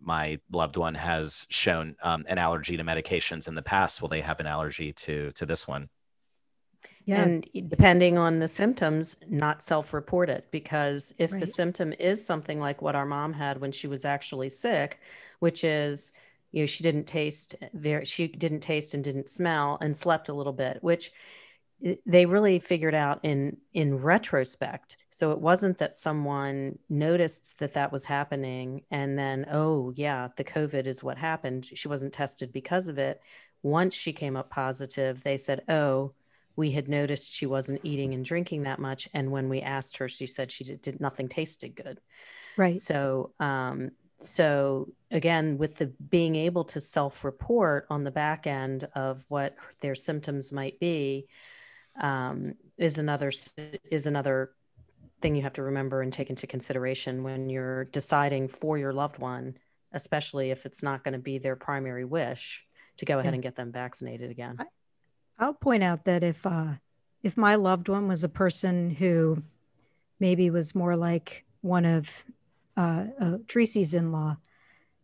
my 0.00 0.38
loved 0.52 0.76
one 0.76 0.94
has 0.94 1.46
shown 1.50 1.96
um, 2.02 2.24
an 2.28 2.38
allergy 2.38 2.76
to 2.76 2.84
medications 2.84 3.48
in 3.48 3.54
the 3.54 3.62
past. 3.62 4.02
Will 4.02 4.08
they 4.08 4.22
have 4.22 4.40
an 4.40 4.46
allergy 4.46 4.92
to 4.94 5.32
to 5.32 5.46
this 5.46 5.68
one? 5.68 5.88
yeah 7.04 7.28
And 7.28 7.46
depending 7.68 8.18
on 8.18 8.38
the 8.38 8.48
symptoms, 8.48 9.16
not 9.28 9.62
self 9.62 9.92
report 9.92 10.30
it 10.30 10.46
because 10.50 11.14
if 11.18 11.38
the 11.38 11.46
symptom 11.46 11.92
is 11.98 12.24
something 12.24 12.60
like 12.60 12.82
what 12.82 12.94
our 12.94 13.06
mom 13.06 13.32
had 13.32 13.60
when 13.60 13.72
she 13.72 13.86
was 13.86 14.04
actually 14.04 14.48
sick, 14.50 15.00
which 15.40 15.64
is, 15.64 16.12
you 16.52 16.62
know, 16.62 16.66
she 16.66 16.82
didn't 16.84 17.04
taste 17.04 17.56
very, 17.74 18.04
she 18.04 18.28
didn't 18.28 18.60
taste 18.60 18.94
and 18.94 19.02
didn't 19.04 19.30
smell 19.30 19.78
and 19.80 19.96
slept 19.96 20.28
a 20.28 20.34
little 20.34 20.52
bit, 20.52 20.78
which 20.82 21.10
i- 21.10 21.12
they 22.06 22.26
really 22.26 22.58
figured 22.58 22.94
out 22.94 23.20
in 23.22 23.56
in 23.72 23.98
retrospect. 23.98 24.96
So 25.10 25.32
it 25.32 25.40
wasn't 25.40 25.78
that 25.78 25.96
someone 25.96 26.78
noticed 26.88 27.58
that 27.58 27.74
that 27.74 27.92
was 27.92 28.04
happening 28.04 28.82
and 28.90 29.18
then, 29.18 29.46
oh 29.50 29.92
yeah, 29.96 30.28
the 30.36 30.44
COVID 30.44 30.86
is 30.86 31.02
what 31.02 31.18
happened. 31.18 31.66
She 31.66 31.88
wasn't 31.88 32.12
tested 32.12 32.52
because 32.52 32.88
of 32.88 32.98
it. 32.98 33.20
Once 33.62 33.94
she 33.94 34.12
came 34.12 34.36
up 34.36 34.50
positive, 34.50 35.22
they 35.22 35.36
said, 35.36 35.62
oh, 35.68 36.12
we 36.56 36.70
had 36.70 36.88
noticed 36.88 37.32
she 37.32 37.46
wasn't 37.46 37.80
eating 37.84 38.12
and 38.12 38.24
drinking 38.24 38.64
that 38.64 38.78
much 38.78 39.08
and 39.14 39.30
when 39.30 39.48
we 39.48 39.62
asked 39.62 39.96
her 39.96 40.08
she 40.08 40.26
said 40.26 40.52
she 40.52 40.64
did, 40.64 40.82
did 40.82 41.00
nothing 41.00 41.28
tasted 41.28 41.74
good 41.74 42.00
right 42.56 42.78
so 42.78 43.32
um 43.40 43.90
so 44.20 44.86
again 45.10 45.56
with 45.56 45.78
the 45.78 45.86
being 45.86 46.34
able 46.36 46.64
to 46.64 46.78
self-report 46.78 47.86
on 47.88 48.04
the 48.04 48.10
back 48.10 48.46
end 48.46 48.86
of 48.94 49.24
what 49.28 49.54
their 49.80 49.94
symptoms 49.94 50.52
might 50.52 50.78
be 50.80 51.26
um 52.00 52.54
is 52.78 52.98
another 52.98 53.32
is 53.90 54.06
another 54.06 54.52
thing 55.20 55.36
you 55.36 55.42
have 55.42 55.52
to 55.52 55.62
remember 55.62 56.02
and 56.02 56.12
take 56.12 56.30
into 56.30 56.46
consideration 56.46 57.22
when 57.22 57.50
you're 57.50 57.84
deciding 57.86 58.48
for 58.48 58.78
your 58.78 58.92
loved 58.92 59.18
one, 59.18 59.56
especially 59.92 60.50
if 60.50 60.64
it's 60.66 60.82
not 60.82 61.04
going 61.04 61.12
to 61.12 61.18
be 61.18 61.38
their 61.38 61.56
primary 61.56 62.04
wish 62.04 62.66
to 62.96 63.04
go 63.04 63.18
ahead 63.18 63.32
yeah. 63.32 63.34
and 63.34 63.42
get 63.42 63.56
them 63.56 63.70
vaccinated 63.72 64.30
again. 64.30 64.56
I, 64.58 64.64
I'll 65.38 65.54
point 65.54 65.82
out 65.82 66.04
that 66.04 66.22
if 66.22 66.46
uh, 66.46 66.74
if 67.22 67.36
my 67.36 67.54
loved 67.56 67.88
one 67.88 68.08
was 68.08 68.24
a 68.24 68.28
person 68.28 68.90
who 68.90 69.42
maybe 70.18 70.50
was 70.50 70.74
more 70.74 70.96
like 70.96 71.44
one 71.60 71.84
of 71.84 72.24
uh, 72.76 73.06
uh, 73.20 73.38
Tracy's 73.46 73.94
in-law, 73.94 74.36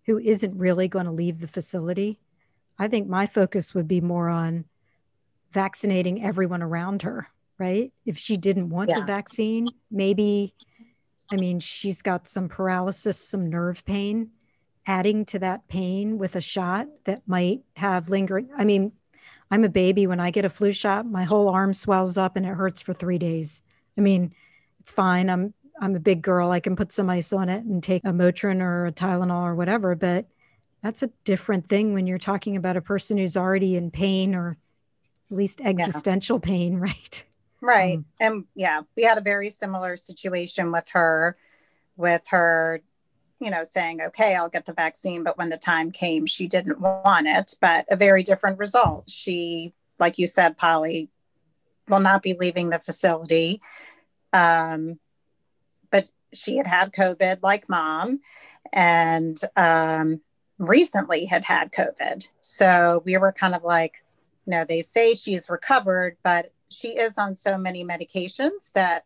who 0.05 0.19
isn't 0.19 0.57
really 0.57 0.89
going 0.89 1.07
to 1.07 1.13
leave 1.13 1.41
the 1.41 1.47
facility, 1.47 2.19
I 2.79 2.89
think 2.89 3.09
my 3.09 3.27
focus 3.27 3.75
would 3.75 3.89
be 3.89 4.01
more 4.01 4.29
on 4.29 4.65
vaccinating 5.57 6.23
everyone 6.23 6.63
around 6.63 7.01
her, 7.01 7.27
right? 7.59 7.91
If 8.05 8.19
she 8.19 8.37
didn't 8.37 8.69
want 8.69 8.91
yeah. 8.91 9.01
the 9.01 9.07
vaccine, 9.07 9.67
maybe, 9.91 10.53
I 11.33 11.37
mean, 11.37 11.61
she's 11.61 12.03
got 12.03 12.29
some 12.29 12.47
paralysis, 12.47 13.19
some 13.19 13.41
nerve 13.41 13.83
pain. 13.87 14.33
Adding 14.87 15.25
to 15.25 15.39
that 15.39 15.67
pain 15.67 16.19
with 16.19 16.37
a 16.37 16.43
shot 16.43 16.89
that 17.05 17.23
might 17.27 17.63
have 17.75 18.11
lingering, 18.11 18.51
I 18.55 18.67
mean, 18.67 18.93
I'm 19.51 19.65
a 19.65 19.71
baby. 19.71 20.07
When 20.07 20.21
I 20.21 20.31
get 20.31 20.45
a 20.45 20.51
flu 20.51 20.73
shot, 20.73 21.07
my 21.07 21.25
whole 21.25 21.49
arm 21.49 21.73
swells 21.73 22.19
up 22.19 22.37
and 22.37 22.45
it 22.45 22.51
hurts 22.51 22.83
for 22.83 22.93
three 22.93 23.19
days. 23.19 23.63
I 23.97 24.03
mean, 24.03 24.35
it's 24.79 24.93
fine. 24.93 25.31
I'm 25.31 25.55
I'm 25.81 25.97
a 25.97 26.01
big 26.01 26.21
girl. 26.21 26.51
I 26.51 26.61
can 26.61 26.77
put 26.77 26.93
some 26.93 27.09
ice 27.09 27.33
on 27.33 27.49
it 27.49 27.65
and 27.65 27.83
take 27.83 28.05
a 28.05 28.13
Motrin 28.13 28.61
or 28.61 28.87
a 28.87 28.93
Tylenol 28.93 29.43
or 29.43 29.55
whatever. 29.55 29.95
But 29.95 30.27
that's 30.83 31.03
a 31.03 31.11
different 31.25 31.69
thing 31.69 31.95
when 31.95 32.07
you're 32.07 32.19
talking 32.19 32.57
about 32.57 32.77
a 32.77 32.83
person 32.83 33.17
who's 33.17 33.37
already 33.37 33.75
in 33.75 33.91
pain 33.91 34.35
or 34.35 34.59
at 35.31 35.37
least 35.37 35.61
existential 35.63 36.41
yeah. 36.43 36.49
pain, 36.49 36.77
right? 36.81 37.25
Right. 37.61 37.99
Um, 37.99 38.05
and 38.21 38.45
yeah, 38.55 38.83
we 38.97 39.03
had 39.03 39.19
a 39.19 39.23
very 39.23 39.51
similar 39.51 39.97
situation 39.97 40.73
with 40.73 40.89
her, 40.91 41.37
with 41.97 42.23
her 42.29 42.83
you 43.41 43.51
know, 43.51 43.65
saying, 43.65 44.01
okay, 44.01 44.35
I'll 44.35 44.49
get 44.49 44.65
the 44.65 44.73
vaccine. 44.73 45.23
But 45.23 45.37
when 45.37 45.49
the 45.49 45.59
time 45.59 45.91
came, 45.91 46.27
she 46.27 46.47
didn't 46.47 46.81
want 46.81 47.27
it. 47.27 47.55
But 47.61 47.87
a 47.91 47.97
very 47.97 48.23
different 48.23 48.59
result. 48.59 49.11
She, 49.11 49.75
like 49.99 50.19
you 50.19 50.27
said, 50.27 50.57
Polly, 50.57 51.11
will 51.89 52.01
not 52.01 52.23
be 52.23 52.35
leaving 52.35 52.71
the 52.71 52.79
facility. 52.79 53.61
Um, 54.33 54.99
but 55.91 56.11
she 56.33 56.57
had 56.57 56.67
had 56.67 56.93
COVID 56.93 57.43
like 57.43 57.69
mom 57.69 58.21
and 58.73 59.39
um, 59.55 60.21
recently 60.59 61.27
had 61.27 61.45
had 61.45 61.73
COVID. 61.73 62.27
So 62.41 63.03
we 63.05 63.17
were 63.19 63.33
kind 63.33 63.55
of 63.55 63.63
like, 63.63 64.03
you 64.47 64.53
know, 64.53 64.65
they 64.65 64.81
say 64.81 65.15
she's 65.15 65.51
recovered, 65.51 66.17
but 66.23 66.53
she 66.71 66.97
is 66.97 67.19
on 67.19 67.35
so 67.35 67.59
many 67.59 67.85
medications 67.85 68.73
that 68.73 69.05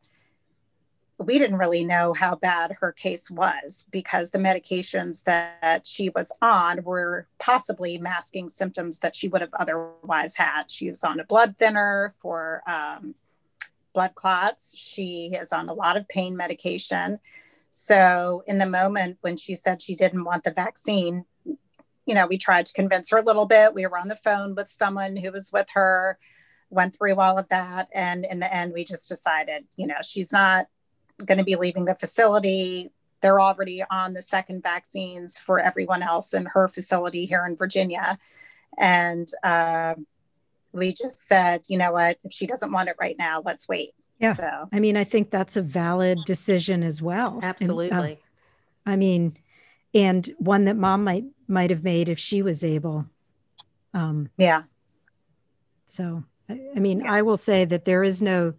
we 1.18 1.38
didn't 1.38 1.58
really 1.58 1.84
know 1.84 2.14
how 2.14 2.34
bad 2.34 2.76
her 2.80 2.92
case 2.92 3.30
was 3.30 3.84
because 3.90 4.30
the 4.30 4.38
medications 4.38 5.24
that 5.24 5.86
she 5.86 6.08
was 6.10 6.32
on 6.40 6.82
were 6.82 7.26
possibly 7.38 7.98
masking 7.98 8.48
symptoms 8.48 9.00
that 9.00 9.14
she 9.14 9.28
would 9.28 9.42
have 9.42 9.52
otherwise 9.54 10.34
had. 10.34 10.70
She 10.70 10.88
was 10.88 11.04
on 11.04 11.20
a 11.20 11.24
blood 11.24 11.56
thinner 11.58 12.14
for 12.20 12.62
um, 12.66 13.14
blood 13.92 14.14
clots. 14.14 14.74
She 14.76 15.32
is 15.38 15.52
on 15.52 15.68
a 15.68 15.74
lot 15.74 15.98
of 15.98 16.08
pain 16.08 16.36
medication. 16.36 17.18
So, 17.68 18.42
in 18.46 18.58
the 18.58 18.68
moment 18.68 19.18
when 19.20 19.36
she 19.36 19.54
said 19.54 19.82
she 19.82 19.94
didn't 19.94 20.24
want 20.24 20.42
the 20.42 20.50
vaccine, 20.50 21.24
you 22.10 22.16
know, 22.16 22.26
we 22.26 22.38
tried 22.38 22.66
to 22.66 22.72
convince 22.72 23.08
her 23.10 23.18
a 23.18 23.22
little 23.22 23.46
bit. 23.46 23.72
We 23.72 23.86
were 23.86 23.96
on 23.96 24.08
the 24.08 24.16
phone 24.16 24.56
with 24.56 24.68
someone 24.68 25.14
who 25.14 25.30
was 25.30 25.52
with 25.52 25.68
her, 25.74 26.18
went 26.68 26.96
through 26.96 27.14
all 27.14 27.38
of 27.38 27.46
that. 27.50 27.86
And 27.94 28.24
in 28.24 28.40
the 28.40 28.52
end, 28.52 28.72
we 28.72 28.82
just 28.82 29.08
decided, 29.08 29.64
you 29.76 29.86
know, 29.86 29.98
she's 30.02 30.32
not 30.32 30.66
going 31.24 31.38
to 31.38 31.44
be 31.44 31.54
leaving 31.54 31.84
the 31.84 31.94
facility. 31.94 32.90
They're 33.20 33.40
already 33.40 33.84
on 33.88 34.12
the 34.12 34.22
second 34.22 34.64
vaccines 34.64 35.38
for 35.38 35.60
everyone 35.60 36.02
else 36.02 36.34
in 36.34 36.46
her 36.46 36.66
facility 36.66 37.26
here 37.26 37.46
in 37.46 37.54
Virginia. 37.54 38.18
And 38.76 39.28
uh, 39.44 39.94
we 40.72 40.92
just 40.92 41.28
said, 41.28 41.62
you 41.68 41.78
know 41.78 41.92
what, 41.92 42.18
if 42.24 42.32
she 42.32 42.48
doesn't 42.48 42.72
want 42.72 42.88
it 42.88 42.96
right 43.00 43.14
now, 43.20 43.40
let's 43.44 43.68
wait. 43.68 43.94
Yeah. 44.18 44.34
So. 44.34 44.68
I 44.72 44.80
mean, 44.80 44.96
I 44.96 45.04
think 45.04 45.30
that's 45.30 45.56
a 45.56 45.62
valid 45.62 46.18
decision 46.26 46.82
as 46.82 47.00
well. 47.00 47.38
Absolutely. 47.40 47.96
And, 47.96 48.16
uh, 48.16 48.90
I 48.90 48.96
mean, 48.96 49.36
and 49.94 50.28
one 50.38 50.64
that 50.64 50.76
mom 50.76 51.04
might 51.04 51.24
might 51.48 51.70
have 51.70 51.82
made 51.82 52.08
if 52.08 52.18
she 52.18 52.42
was 52.42 52.64
able. 52.64 53.06
Um, 53.92 54.30
yeah. 54.36 54.62
So, 55.86 56.22
I, 56.48 56.60
I 56.76 56.78
mean, 56.78 57.00
yeah. 57.00 57.12
I 57.12 57.22
will 57.22 57.36
say 57.36 57.64
that 57.64 57.84
there 57.84 58.02
is 58.02 58.22
no 58.22 58.54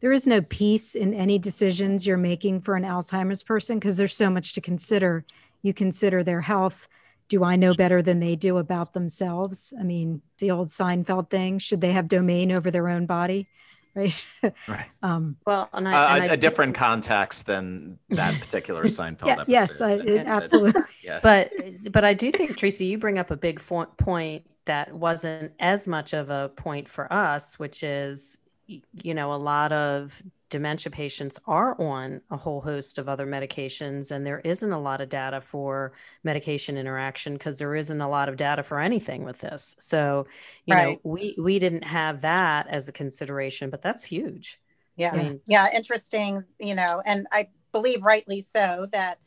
there 0.00 0.12
is 0.12 0.26
no 0.26 0.42
peace 0.42 0.94
in 0.94 1.14
any 1.14 1.38
decisions 1.38 2.06
you're 2.06 2.18
making 2.18 2.60
for 2.60 2.76
an 2.76 2.84
Alzheimer's 2.84 3.42
person 3.42 3.78
because 3.78 3.96
there's 3.96 4.14
so 4.14 4.30
much 4.30 4.52
to 4.54 4.60
consider. 4.60 5.24
You 5.62 5.72
consider 5.72 6.22
their 6.22 6.40
health. 6.40 6.88
Do 7.28 7.42
I 7.42 7.56
know 7.56 7.74
better 7.74 8.02
than 8.02 8.20
they 8.20 8.36
do 8.36 8.58
about 8.58 8.92
themselves? 8.92 9.72
I 9.80 9.82
mean, 9.82 10.20
the 10.38 10.50
old 10.50 10.68
Seinfeld 10.68 11.30
thing 11.30 11.58
should 11.58 11.80
they 11.80 11.92
have 11.92 12.08
domain 12.08 12.52
over 12.52 12.70
their 12.70 12.88
own 12.88 13.06
body? 13.06 13.48
Right. 13.96 14.26
Right. 14.68 14.86
um, 15.02 15.36
well, 15.46 15.68
and 15.72 15.88
I, 15.88 16.18
and 16.18 16.32
a 16.32 16.36
different 16.36 16.74
context 16.74 17.46
than 17.46 17.98
that 18.10 18.38
particular 18.40 18.84
Seinfeld 18.84 19.26
yeah, 19.26 19.32
episode. 19.32 19.50
Yes, 19.50 19.80
I, 19.80 19.92
it, 19.94 20.26
absolutely. 20.26 20.82
yes. 21.02 21.20
But 21.22 21.52
but 21.90 22.04
I 22.04 22.14
do 22.14 22.30
think 22.30 22.56
Tracy, 22.56 22.86
you 22.86 22.98
bring 22.98 23.18
up 23.18 23.30
a 23.30 23.36
big 23.36 23.60
fo- 23.60 23.86
point 23.86 24.44
that 24.66 24.92
wasn't 24.92 25.52
as 25.58 25.88
much 25.88 26.12
of 26.12 26.30
a 26.30 26.50
point 26.54 26.88
for 26.88 27.10
us, 27.12 27.58
which 27.58 27.82
is 27.82 28.38
you 28.66 29.14
know, 29.14 29.32
a 29.32 29.36
lot 29.36 29.72
of 29.72 30.20
dementia 30.48 30.90
patients 30.90 31.38
are 31.46 31.80
on 31.80 32.20
a 32.30 32.36
whole 32.36 32.60
host 32.60 32.98
of 32.98 33.08
other 33.08 33.26
medications, 33.26 34.10
and 34.10 34.24
there 34.24 34.40
isn't 34.40 34.72
a 34.72 34.80
lot 34.80 35.00
of 35.00 35.08
data 35.08 35.40
for 35.40 35.92
medication 36.22 36.76
interaction 36.76 37.34
because 37.34 37.58
there 37.58 37.74
isn't 37.74 38.00
a 38.00 38.08
lot 38.08 38.28
of 38.28 38.36
data 38.36 38.62
for 38.62 38.80
anything 38.80 39.24
with 39.24 39.38
this. 39.38 39.76
So, 39.80 40.26
you 40.64 40.74
right. 40.74 40.98
know, 41.04 41.10
we 41.10 41.36
we 41.38 41.58
didn't 41.58 41.84
have 41.84 42.22
that 42.22 42.66
as 42.68 42.88
a 42.88 42.92
consideration, 42.92 43.70
but 43.70 43.82
that's 43.82 44.04
huge. 44.04 44.60
Yeah, 44.96 45.12
I 45.12 45.16
mean, 45.16 45.40
yeah, 45.46 45.70
interesting. 45.72 46.44
You 46.58 46.74
know, 46.74 47.02
and 47.04 47.26
I 47.32 47.48
believe 47.72 48.02
rightly 48.02 48.40
so 48.40 48.86
that 48.92 49.18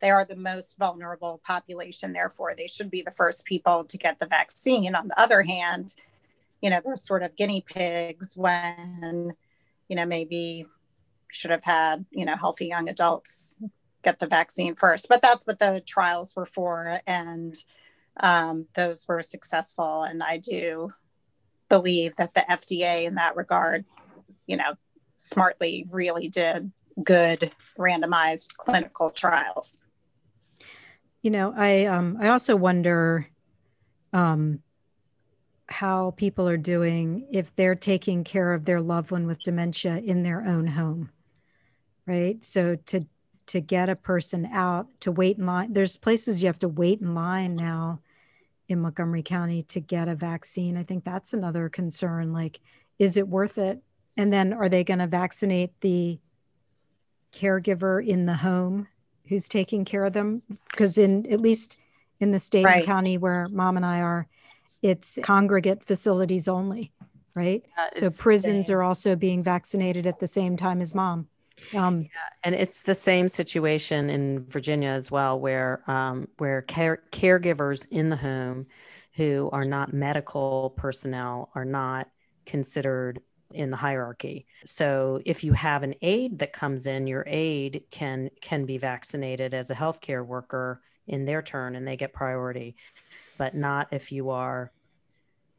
they 0.00 0.10
are 0.10 0.24
the 0.24 0.36
most 0.36 0.78
vulnerable 0.78 1.40
population. 1.44 2.12
Therefore, 2.12 2.54
they 2.56 2.68
should 2.68 2.90
be 2.90 3.02
the 3.02 3.10
first 3.10 3.44
people 3.44 3.84
to 3.84 3.98
get 3.98 4.18
the 4.18 4.26
vaccine. 4.26 4.94
On 4.94 5.08
the 5.08 5.20
other 5.20 5.42
hand, 5.42 5.94
you 6.60 6.70
know, 6.70 6.80
they're 6.84 6.96
sort 6.96 7.22
of 7.22 7.36
guinea 7.36 7.64
pigs 7.66 8.36
when, 8.36 9.32
you 9.88 9.96
know, 9.96 10.06
maybe 10.06 10.66
should 11.30 11.50
have 11.50 11.64
had, 11.64 12.04
you 12.10 12.24
know, 12.24 12.36
healthy 12.36 12.66
young 12.66 12.88
adults 12.88 13.58
get 14.02 14.18
the 14.18 14.26
vaccine 14.26 14.74
first. 14.74 15.08
But 15.08 15.22
that's 15.22 15.46
what 15.46 15.58
the 15.58 15.82
trials 15.86 16.34
were 16.36 16.46
for. 16.46 17.00
And 17.06 17.54
um, 18.20 18.66
those 18.74 19.06
were 19.06 19.22
successful. 19.22 20.02
And 20.02 20.22
I 20.22 20.38
do 20.38 20.92
believe 21.68 22.14
that 22.16 22.34
the 22.34 22.44
FDA 22.48 23.04
in 23.04 23.16
that 23.16 23.36
regard, 23.36 23.84
you 24.46 24.56
know, 24.56 24.74
smartly 25.16 25.86
really 25.90 26.28
did 26.28 26.70
good 27.02 27.52
randomized 27.78 28.56
clinical 28.56 29.10
trials. 29.10 29.78
You 31.22 31.30
know, 31.30 31.52
I 31.56 31.86
um, 31.86 32.16
I 32.20 32.28
also 32.28 32.54
wonder 32.54 33.26
um, 34.12 34.62
how 35.68 36.12
people 36.12 36.48
are 36.48 36.56
doing 36.56 37.26
if 37.30 37.54
they're 37.56 37.74
taking 37.74 38.24
care 38.24 38.52
of 38.52 38.64
their 38.64 38.80
loved 38.80 39.10
one 39.10 39.26
with 39.26 39.42
dementia 39.42 39.98
in 39.98 40.22
their 40.22 40.42
own 40.44 40.66
home 40.66 41.10
right? 42.08 42.42
So 42.42 42.74
to 42.86 43.06
to 43.46 43.60
get 43.60 43.88
a 43.88 43.96
person 43.96 44.44
out 44.46 44.88
to 45.00 45.10
wait 45.12 45.38
in 45.38 45.46
line 45.46 45.72
there's 45.72 45.96
places 45.96 46.42
you 46.42 46.48
have 46.48 46.58
to 46.58 46.68
wait 46.68 47.00
in 47.00 47.14
line 47.14 47.56
now 47.56 47.98
in 48.68 48.80
montgomery 48.80 49.22
county 49.22 49.62
to 49.62 49.80
get 49.80 50.08
a 50.08 50.14
vaccine. 50.14 50.76
I 50.76 50.82
think 50.82 51.04
that's 51.04 51.32
another 51.32 51.68
concern 51.68 52.32
like 52.32 52.60
is 52.98 53.16
it 53.16 53.28
worth 53.28 53.58
it? 53.58 53.80
And 54.16 54.32
then 54.32 54.52
are 54.52 54.68
they 54.68 54.82
going 54.82 54.98
to 54.98 55.06
vaccinate 55.06 55.70
the 55.80 56.18
caregiver 57.30 58.04
in 58.04 58.26
the 58.26 58.34
home 58.34 58.88
who's 59.28 59.46
taking 59.46 59.84
care 59.84 60.04
of 60.04 60.12
them? 60.12 60.42
Because 60.70 60.98
in 60.98 61.30
at 61.30 61.40
least 61.40 61.80
in 62.18 62.32
the 62.32 62.40
state 62.40 62.64
right. 62.64 62.78
and 62.78 62.86
county 62.86 63.16
where 63.16 63.46
mom 63.48 63.76
and 63.76 63.86
i 63.86 64.00
are 64.00 64.26
it's 64.82 65.18
congregate 65.22 65.84
facilities 65.84 66.48
only, 66.48 66.92
right? 67.34 67.64
Yeah, 67.76 67.88
so 67.92 68.10
prisons 68.10 68.70
are 68.70 68.82
also 68.82 69.16
being 69.16 69.42
vaccinated 69.42 70.06
at 70.06 70.18
the 70.18 70.26
same 70.26 70.56
time 70.56 70.80
as 70.80 70.94
mom. 70.94 71.28
Um, 71.74 72.02
yeah, 72.02 72.08
and 72.44 72.54
it's 72.54 72.82
the 72.82 72.94
same 72.94 73.28
situation 73.28 74.10
in 74.10 74.44
Virginia 74.44 74.90
as 74.90 75.10
well, 75.10 75.38
where 75.40 75.82
um, 75.90 76.28
where 76.38 76.62
care- 76.62 77.02
caregivers 77.10 77.86
in 77.90 78.10
the 78.10 78.16
home 78.16 78.66
who 79.14 79.50
are 79.52 79.64
not 79.64 79.92
medical 79.92 80.72
personnel 80.76 81.50
are 81.54 81.64
not 81.64 82.08
considered 82.46 83.20
in 83.52 83.70
the 83.70 83.76
hierarchy. 83.76 84.46
So 84.64 85.20
if 85.24 85.42
you 85.42 85.52
have 85.52 85.82
an 85.82 85.94
aide 86.02 86.38
that 86.38 86.52
comes 86.52 86.86
in, 86.86 87.06
your 87.06 87.24
aide 87.26 87.84
can 87.90 88.30
can 88.40 88.64
be 88.64 88.78
vaccinated 88.78 89.54
as 89.54 89.70
a 89.70 89.74
healthcare 89.74 90.24
worker 90.24 90.80
in 91.06 91.24
their 91.24 91.42
turn, 91.42 91.74
and 91.74 91.86
they 91.88 91.96
get 91.96 92.12
priority 92.12 92.76
but 93.38 93.54
not 93.54 93.88
if 93.92 94.12
you 94.12 94.28
are 94.28 94.70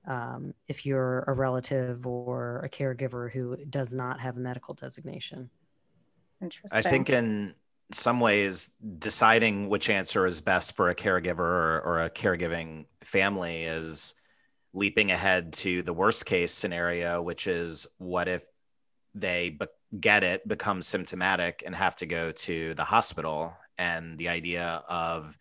um, 0.05 0.53
if 0.67 0.85
you're 0.85 1.23
a 1.27 1.33
relative 1.33 2.05
or 2.05 2.61
a 2.63 2.69
caregiver 2.69 3.31
who 3.31 3.57
does 3.65 3.93
not 3.93 4.19
have 4.19 4.37
a 4.37 4.39
medical 4.39 4.73
designation. 4.73 5.49
Interesting. 6.41 6.77
I 6.77 6.81
think 6.81 7.09
in 7.09 7.53
some 7.91 8.19
ways, 8.19 8.71
deciding 8.99 9.67
which 9.67 9.89
answer 9.89 10.25
is 10.25 10.41
best 10.41 10.75
for 10.75 10.89
a 10.89 10.95
caregiver 10.95 11.39
or, 11.39 11.81
or 11.81 12.03
a 12.03 12.09
caregiving 12.09 12.85
family 13.03 13.63
is 13.63 14.15
leaping 14.73 15.11
ahead 15.11 15.53
to 15.53 15.81
the 15.83 15.93
worst 15.93 16.25
case 16.25 16.51
scenario, 16.53 17.21
which 17.21 17.47
is 17.47 17.87
what 17.97 18.27
if 18.27 18.45
they 19.15 19.49
be- 19.49 19.65
get 19.99 20.23
it, 20.23 20.47
become 20.47 20.81
symptomatic, 20.81 21.63
and 21.65 21.75
have 21.75 21.95
to 21.97 22.05
go 22.05 22.31
to 22.31 22.73
the 22.75 22.83
hospital? 22.83 23.53
And 23.77 24.17
the 24.17 24.29
idea 24.29 24.83
of 24.87 25.37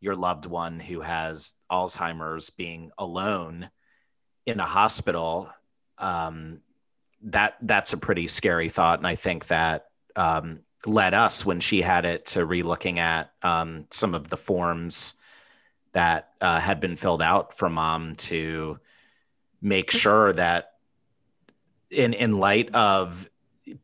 your 0.00 0.16
loved 0.16 0.46
one 0.46 0.80
who 0.80 1.00
has 1.00 1.54
Alzheimer's 1.70 2.50
being 2.50 2.90
alone 2.98 3.70
in 4.44 4.60
a 4.60 4.66
hospital, 4.66 5.50
um, 5.98 6.60
that 7.22 7.56
that's 7.62 7.92
a 7.92 7.98
pretty 7.98 8.26
scary 8.26 8.68
thought. 8.68 8.98
And 8.98 9.06
I 9.06 9.16
think 9.16 9.46
that 9.48 9.86
um, 10.14 10.60
led 10.86 11.14
us 11.14 11.44
when 11.44 11.60
she 11.60 11.80
had 11.80 12.04
it 12.04 12.26
to 12.26 12.44
re-looking 12.44 12.98
at 12.98 13.30
um, 13.42 13.86
some 13.90 14.14
of 14.14 14.28
the 14.28 14.36
forms 14.36 15.14
that 15.92 16.30
uh, 16.40 16.60
had 16.60 16.78
been 16.78 16.96
filled 16.96 17.22
out 17.22 17.56
for 17.56 17.70
mom 17.70 18.14
to 18.16 18.78
make 19.62 19.90
sure 19.90 20.32
that 20.34 20.72
in 21.90 22.12
in 22.12 22.38
light 22.38 22.74
of 22.74 23.28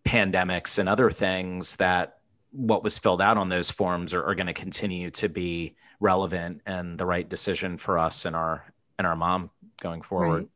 pandemics 0.04 0.78
and 0.78 0.88
other 0.88 1.10
things 1.10 1.76
that 1.76 2.18
what 2.50 2.84
was 2.84 2.98
filled 2.98 3.22
out 3.22 3.38
on 3.38 3.48
those 3.48 3.70
forms 3.70 4.14
are, 4.14 4.24
are 4.24 4.34
going 4.34 4.46
to 4.46 4.52
continue 4.52 5.10
to 5.10 5.28
be 5.28 5.74
relevant 6.02 6.60
and 6.66 6.98
the 6.98 7.06
right 7.06 7.28
decision 7.28 7.78
for 7.78 7.98
us 7.98 8.24
and 8.24 8.36
our 8.36 8.64
and 8.98 9.06
our 9.06 9.16
mom 9.16 9.50
going 9.80 10.02
forward. 10.02 10.42
Right. 10.42 10.48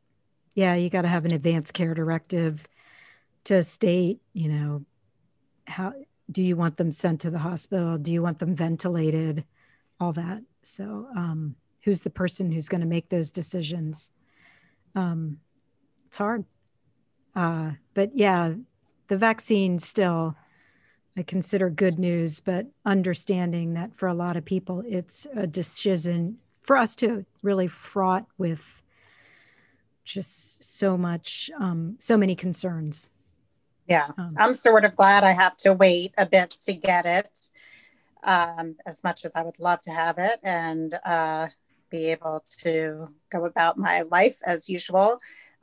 Yeah, 0.53 0.75
you 0.75 0.89
got 0.89 1.03
to 1.03 1.07
have 1.07 1.25
an 1.25 1.31
advanced 1.31 1.73
care 1.73 1.93
directive 1.93 2.67
to 3.45 3.63
state, 3.63 4.19
you 4.33 4.49
know, 4.49 4.85
how 5.67 5.93
do 6.31 6.41
you 6.41 6.57
want 6.57 6.75
them 6.75 6.91
sent 6.91 7.21
to 7.21 7.29
the 7.29 7.39
hospital? 7.39 7.97
Do 7.97 8.11
you 8.11 8.21
want 8.21 8.39
them 8.39 8.53
ventilated? 8.53 9.45
All 9.99 10.11
that. 10.13 10.43
So, 10.63 11.07
um, 11.15 11.55
who's 11.81 12.01
the 12.01 12.09
person 12.09 12.51
who's 12.51 12.67
going 12.67 12.81
to 12.81 12.87
make 12.87 13.07
those 13.07 13.31
decisions? 13.31 14.11
Um, 14.95 15.39
it's 16.07 16.17
hard. 16.17 16.43
Uh, 17.35 17.71
but 17.93 18.11
yeah, 18.13 18.53
the 19.07 19.17
vaccine 19.17 19.79
still, 19.79 20.35
I 21.17 21.23
consider 21.23 21.71
good 21.71 21.97
news, 21.97 22.39
but 22.39 22.67
understanding 22.85 23.73
that 23.73 23.91
for 23.95 24.07
a 24.07 24.13
lot 24.13 24.37
of 24.37 24.45
people, 24.45 24.83
it's 24.87 25.25
a 25.35 25.47
decision 25.47 26.37
for 26.61 26.77
us 26.77 26.95
too, 26.95 27.25
really 27.41 27.65
fraught 27.65 28.27
with 28.37 28.83
just 30.03 30.63
so 30.63 30.95
much, 30.95 31.49
um, 31.59 31.95
so 31.97 32.17
many 32.17 32.35
concerns. 32.35 33.09
Yeah, 33.87 34.09
um, 34.19 34.35
I'm 34.37 34.53
sort 34.53 34.85
of 34.85 34.95
glad 34.95 35.23
I 35.23 35.31
have 35.31 35.57
to 35.57 35.73
wait 35.73 36.13
a 36.19 36.25
bit 36.25 36.51
to 36.51 36.73
get 36.73 37.07
it, 37.07 37.49
um, 38.23 38.75
as 38.85 39.03
much 39.03 39.25
as 39.25 39.35
I 39.35 39.41
would 39.41 39.59
love 39.59 39.81
to 39.81 39.91
have 39.91 40.19
it 40.19 40.39
and 40.43 40.93
uh, 41.03 41.47
be 41.89 42.07
able 42.07 42.43
to 42.59 43.07
go 43.31 43.45
about 43.45 43.77
my 43.77 44.03
life 44.03 44.37
as 44.45 44.69
usual. 44.69 45.17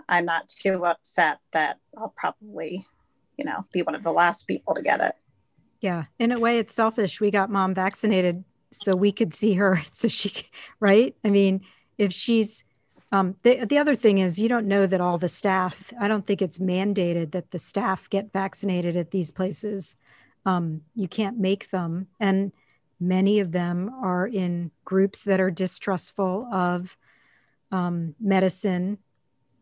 I'm 0.09 0.25
not 0.25 0.49
too 0.49 0.85
upset 0.85 1.39
that 1.53 1.79
I'll 1.97 2.15
probably, 2.17 2.87
you 3.37 3.45
know, 3.45 3.67
be 3.73 3.83
one 3.83 3.95
of 3.95 4.03
the 4.03 4.13
last 4.13 4.49
people 4.49 4.75
to 4.75 4.83
get 4.83 5.01
it. 5.01 5.15
Yeah, 5.85 6.05
in 6.19 6.33
a 6.33 6.41
way, 6.41 6.57
it's 6.57 6.73
selfish. 6.73 7.21
We 7.21 7.31
got 7.31 7.51
mom 7.51 7.75
vaccinated 7.75 8.43
so 8.71 8.97
we 8.97 9.13
could 9.13 9.35
see 9.35 9.53
her, 9.53 9.83
so 9.93 10.09
she, 10.09 10.33
right? 10.81 11.15
I 11.23 11.29
mean, 11.29 11.61
if 11.99 12.11
she's 12.11 12.65
um, 13.13 13.37
the, 13.43 13.67
the 13.67 13.77
other 13.77 13.95
thing 13.95 14.17
is, 14.17 14.41
you 14.41 14.49
don't 14.49 14.67
know 14.67 14.87
that 14.87 15.03
all 15.03 15.19
the 15.19 15.29
staff, 15.29 15.93
I 16.01 16.09
don't 16.09 16.27
think 16.27 16.41
it's 16.41 16.57
mandated 16.57 17.33
that 17.33 17.51
the 17.51 17.59
staff 17.59 18.09
get 18.09 18.33
vaccinated 18.33 18.97
at 18.97 19.11
these 19.11 19.31
places. 19.31 19.97
Um, 20.47 20.81
you 20.97 21.07
can't 21.07 21.39
make 21.39 21.69
them. 21.69 22.07
And 22.19 22.51
many 22.99 23.41
of 23.41 23.53
them 23.53 23.91
are 24.03 24.27
in 24.27 24.71
groups 24.87 25.25
that 25.25 25.39
are 25.39 25.51
distrustful 25.51 26.49
of 26.51 26.97
um, 27.73 28.15
medicine, 28.19 28.97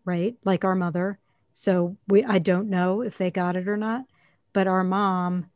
right? 0.05 0.37
Like 0.45 0.65
our 0.65 0.77
mother. 0.77 1.19
So 1.53 1.97
we, 2.07 2.23
I 2.23 2.39
don't 2.39 2.71
know 2.71 3.01
if 3.01 3.19
they 3.19 3.33
got 3.33 3.57
it 3.57 3.67
or 3.67 3.77
not, 3.77 4.05
but 4.53 4.69
our 4.69 4.85
mom 4.85 5.47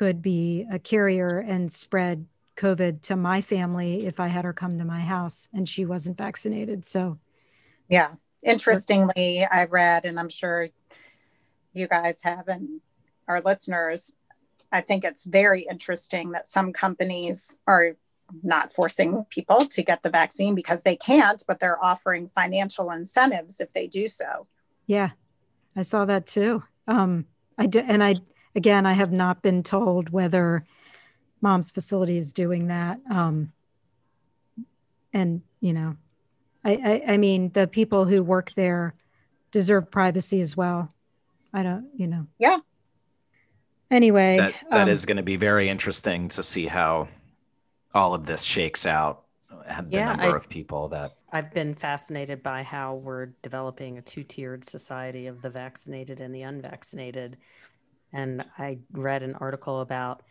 could 0.00 0.22
be 0.22 0.64
a 0.72 0.78
carrier 0.78 1.44
and 1.46 1.70
spread 1.70 2.24
COVID 2.56 3.02
to 3.02 3.16
my 3.16 3.42
family 3.42 4.06
if 4.06 4.18
I 4.18 4.28
had 4.28 4.46
her 4.46 4.54
come 4.54 4.78
to 4.78 4.84
my 4.86 5.00
house 5.00 5.46
and 5.52 5.68
she 5.68 5.84
wasn't 5.84 6.16
vaccinated. 6.16 6.86
So 6.86 7.18
yeah. 7.90 8.14
Interestingly, 8.42 9.44
I 9.44 9.64
read, 9.66 10.06
and 10.06 10.18
I'm 10.18 10.30
sure 10.30 10.68
you 11.74 11.86
guys 11.86 12.22
have, 12.22 12.48
and 12.48 12.80
our 13.28 13.42
listeners, 13.42 14.14
I 14.72 14.80
think 14.80 15.04
it's 15.04 15.24
very 15.24 15.66
interesting 15.70 16.30
that 16.30 16.48
some 16.48 16.72
companies 16.72 17.58
are 17.66 17.98
not 18.42 18.72
forcing 18.72 19.26
people 19.28 19.66
to 19.66 19.82
get 19.82 20.02
the 20.02 20.08
vaccine 20.08 20.54
because 20.54 20.82
they 20.82 20.96
can't, 20.96 21.42
but 21.46 21.60
they're 21.60 21.84
offering 21.84 22.26
financial 22.26 22.90
incentives 22.90 23.60
if 23.60 23.70
they 23.74 23.86
do 23.86 24.08
so. 24.08 24.46
Yeah, 24.86 25.10
I 25.76 25.82
saw 25.82 26.06
that 26.06 26.24
too. 26.24 26.62
Um, 26.88 27.26
I 27.58 27.66
did, 27.66 27.84
and 27.86 28.02
I 28.02 28.14
again, 28.54 28.86
I 28.86 28.92
have 28.92 29.12
not 29.12 29.42
been 29.42 29.62
told 29.62 30.10
whether 30.10 30.64
mom's 31.40 31.70
facility 31.70 32.16
is 32.16 32.32
doing 32.32 32.68
that. 32.68 33.00
Um, 33.10 33.52
and 35.12 35.42
you 35.60 35.72
know, 35.72 35.96
I, 36.64 37.02
I, 37.06 37.12
I 37.12 37.16
mean, 37.16 37.50
the 37.52 37.66
people 37.66 38.04
who 38.04 38.22
work 38.22 38.52
there 38.54 38.94
deserve 39.50 39.90
privacy 39.90 40.40
as 40.40 40.56
well. 40.56 40.92
I 41.52 41.62
don't, 41.62 41.88
you 41.96 42.06
know. 42.06 42.26
Yeah. 42.38 42.58
Anyway, 43.90 44.36
that, 44.36 44.54
that 44.70 44.82
um, 44.82 44.88
is 44.88 45.04
going 45.04 45.16
to 45.16 45.22
be 45.22 45.36
very 45.36 45.68
interesting 45.68 46.28
to 46.28 46.42
see 46.42 46.66
how 46.66 47.08
all 47.92 48.14
of 48.14 48.24
this 48.24 48.42
shakes 48.42 48.86
out. 48.86 49.24
The 49.50 49.86
yeah, 49.90 50.06
number 50.06 50.32
I, 50.32 50.36
of 50.36 50.48
people 50.48 50.88
that 50.88 51.12
I've 51.32 51.52
been 51.52 51.74
fascinated 51.74 52.42
by 52.42 52.62
how 52.62 52.94
we're 52.94 53.26
developing 53.42 53.98
a 53.98 54.02
two-tiered 54.02 54.64
society 54.64 55.26
of 55.28 55.42
the 55.42 55.50
vaccinated 55.50 56.20
and 56.20 56.34
the 56.34 56.42
unvaccinated. 56.42 57.36
And 58.12 58.44
I 58.58 58.78
read 58.92 59.22
an 59.22 59.34
article 59.36 59.80
about 59.80 60.22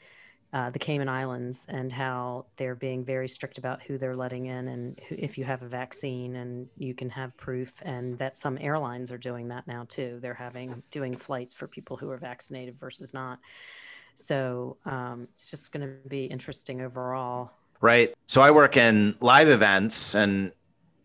uh, 0.52 0.70
the 0.72 0.80
Cayman 0.80 1.08
Islands 1.08 1.66
and 1.70 1.92
how 1.92 2.46
they're 2.58 2.76
being 2.76 3.06
very 3.06 3.28
strict 3.28 3.60
about 3.60 3.84
who 3.84 4.00
they're 4.00 4.16
letting 4.16 4.48
in 4.48 4.68
and 4.68 5.00
who, 5.08 5.16
if 5.18 5.38
you 5.38 5.44
have 5.44 5.62
a 5.62 5.68
vaccine 5.68 6.38
and 6.38 6.68
you 6.76 6.96
can 6.96 7.10
have 7.12 7.38
proof 7.38 7.80
and 7.84 8.18
that 8.18 8.36
some 8.36 8.58
airlines 8.60 9.12
are 9.12 9.18
doing 9.18 9.50
that 9.50 9.68
now 9.68 9.86
too. 9.88 10.18
They're 10.22 10.34
having 10.34 10.82
doing 10.90 11.16
flights 11.16 11.54
for 11.54 11.68
people 11.68 11.98
who 11.98 12.10
are 12.10 12.18
vaccinated 12.18 12.80
versus 12.80 13.14
not. 13.14 13.38
So 14.16 14.78
um, 14.86 15.28
it's 15.36 15.52
just 15.52 15.72
going 15.72 15.88
to 15.88 16.10
be 16.10 16.26
interesting 16.26 16.82
overall. 16.82 17.52
Right. 17.80 18.14
So 18.26 18.42
I 18.42 18.52
work 18.52 18.76
in 18.76 19.16
live 19.22 19.48
events 19.48 20.16
and 20.16 20.52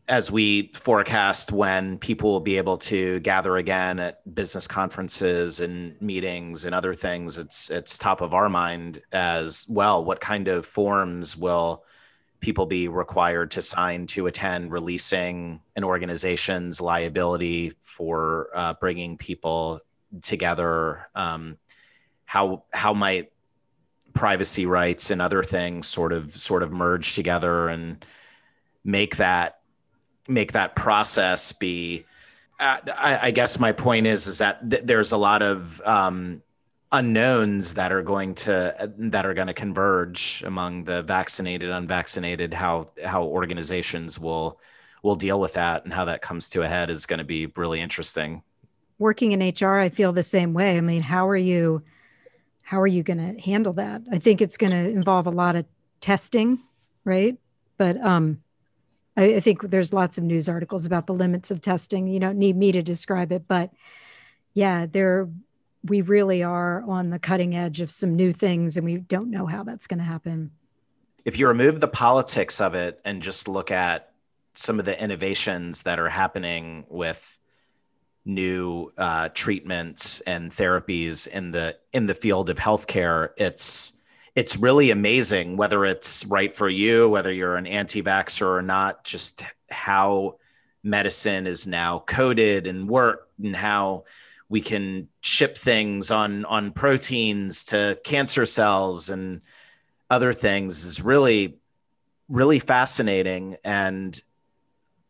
as 0.06 0.30
we 0.30 0.70
forecast 0.74 1.50
when 1.50 1.98
people 1.98 2.30
will 2.30 2.40
be 2.40 2.58
able 2.58 2.76
to 2.76 3.20
gather 3.20 3.56
again 3.56 3.98
at 3.98 4.34
business 4.34 4.66
conferences 4.66 5.60
and 5.60 6.00
meetings 6.00 6.66
and 6.66 6.74
other 6.74 6.94
things 6.94 7.38
it's 7.38 7.70
it's 7.70 7.96
top 7.96 8.20
of 8.20 8.34
our 8.34 8.50
mind 8.50 9.00
as 9.12 9.64
well 9.68 10.04
what 10.04 10.20
kind 10.20 10.46
of 10.46 10.66
forms 10.66 11.36
will 11.36 11.84
people 12.44 12.66
be 12.66 12.88
required 12.88 13.50
to 13.50 13.62
sign 13.62 14.06
to 14.06 14.26
attend 14.26 14.70
releasing 14.70 15.58
an 15.76 15.82
organization's 15.82 16.78
liability 16.78 17.72
for 17.80 18.50
uh, 18.54 18.74
bringing 18.74 19.16
people 19.16 19.80
together? 20.20 21.06
Um, 21.14 21.56
how 22.26 22.64
how 22.70 22.92
might 22.92 23.32
privacy 24.12 24.66
rights 24.66 25.10
and 25.10 25.22
other 25.22 25.42
things 25.42 25.86
sort 25.86 26.12
of 26.12 26.36
sort 26.36 26.62
of 26.62 26.70
merge 26.70 27.14
together 27.14 27.68
and 27.68 28.04
make 28.84 29.16
that 29.16 29.60
make 30.28 30.52
that 30.52 30.74
process 30.74 31.52
be 31.52 32.04
uh, 32.60 32.78
I, 32.96 33.18
I, 33.22 33.30
guess 33.32 33.58
my 33.58 33.72
point 33.72 34.06
is 34.06 34.28
is 34.28 34.38
that 34.38 34.70
th- 34.70 34.84
there's 34.84 35.10
a 35.10 35.16
lot 35.16 35.42
of 35.42 35.80
um, 35.84 36.40
unknowns 36.92 37.74
that 37.74 37.90
are 37.90 38.02
going 38.02 38.34
to 38.36 38.92
that 38.96 39.26
are 39.26 39.34
going 39.34 39.48
to 39.48 39.54
converge 39.54 40.42
among 40.46 40.84
the 40.84 41.02
vaccinated 41.02 41.70
unvaccinated 41.70 42.54
how 42.54 42.86
how 43.04 43.24
organizations 43.24 44.18
will 44.18 44.60
will 45.02 45.16
deal 45.16 45.40
with 45.40 45.54
that 45.54 45.84
and 45.84 45.92
how 45.92 46.04
that 46.04 46.22
comes 46.22 46.48
to 46.48 46.62
a 46.62 46.68
head 46.68 46.90
is 46.90 47.06
going 47.06 47.18
to 47.18 47.24
be 47.24 47.46
really 47.56 47.80
interesting. 47.80 48.42
Working 49.00 49.32
in 49.32 49.40
hr 49.40 49.78
i 49.78 49.88
feel 49.88 50.12
the 50.12 50.22
same 50.22 50.54
way. 50.54 50.78
I 50.78 50.80
mean 50.80 51.02
how 51.02 51.28
are 51.28 51.36
you 51.36 51.82
how 52.62 52.80
are 52.80 52.86
you 52.86 53.02
going 53.02 53.18
to 53.18 53.40
handle 53.42 53.72
that? 53.74 54.02
I 54.10 54.18
think 54.18 54.40
it's 54.40 54.56
going 54.56 54.72
to 54.72 54.88
involve 54.90 55.26
a 55.26 55.30
lot 55.30 55.56
of 55.56 55.66
testing 56.00 56.60
right? 57.04 57.36
But 57.76 58.00
um 58.00 58.40
I, 59.16 59.36
I 59.36 59.40
think 59.40 59.62
there's 59.62 59.92
lots 59.92 60.18
of 60.18 60.24
news 60.24 60.48
articles 60.48 60.86
about 60.86 61.06
the 61.06 61.14
limits 61.14 61.50
of 61.50 61.60
testing. 61.60 62.06
You 62.06 62.20
don't 62.20 62.38
need 62.38 62.56
me 62.56 62.72
to 62.72 62.82
describe 62.82 63.32
it, 63.32 63.46
but 63.48 63.70
yeah, 64.54 64.86
there 64.86 65.28
we 65.84 66.00
really 66.00 66.42
are 66.42 66.82
on 66.82 67.10
the 67.10 67.18
cutting 67.18 67.54
edge 67.54 67.80
of 67.80 67.90
some 67.90 68.16
new 68.16 68.32
things, 68.32 68.76
and 68.76 68.84
we 68.84 68.96
don't 68.96 69.30
know 69.30 69.46
how 69.46 69.62
that's 69.62 69.86
going 69.86 69.98
to 69.98 70.04
happen. 70.04 70.50
If 71.24 71.38
you 71.38 71.48
remove 71.48 71.80
the 71.80 71.88
politics 71.88 72.60
of 72.60 72.74
it 72.74 73.00
and 73.04 73.22
just 73.22 73.48
look 73.48 73.70
at 73.70 74.12
some 74.54 74.78
of 74.78 74.84
the 74.84 75.00
innovations 75.02 75.82
that 75.82 75.98
are 75.98 76.08
happening 76.08 76.84
with 76.88 77.38
new 78.24 78.90
uh, 78.96 79.28
treatments 79.34 80.20
and 80.22 80.50
therapies 80.50 81.28
in 81.28 81.50
the 81.50 81.76
in 81.92 82.06
the 82.06 82.14
field 82.14 82.48
of 82.48 82.56
healthcare. 82.56 83.30
It's 83.36 83.94
it's 84.34 84.56
really 84.56 84.90
amazing 84.90 85.56
whether 85.56 85.84
it's 85.84 86.24
right 86.26 86.54
for 86.54 86.68
you, 86.68 87.08
whether 87.08 87.32
you're 87.32 87.56
an 87.56 87.66
anti-vaxxer 87.66 88.46
or 88.46 88.62
not, 88.62 89.04
just 89.04 89.44
how 89.70 90.38
medicine 90.82 91.46
is 91.46 91.66
now 91.66 92.00
coded 92.00 92.66
and 92.66 92.88
worked 92.88 93.38
and 93.38 93.56
how 93.56 94.04
we 94.48 94.60
can 94.60 95.08
ship 95.22 95.56
things 95.56 96.10
on 96.10 96.44
on 96.44 96.72
proteins 96.72 97.64
to 97.64 97.98
cancer 98.04 98.44
cells 98.44 99.08
and 99.08 99.40
other 100.10 100.32
things 100.32 100.84
is 100.84 101.00
really 101.00 101.56
really 102.28 102.58
fascinating. 102.58 103.56
And 103.64 104.22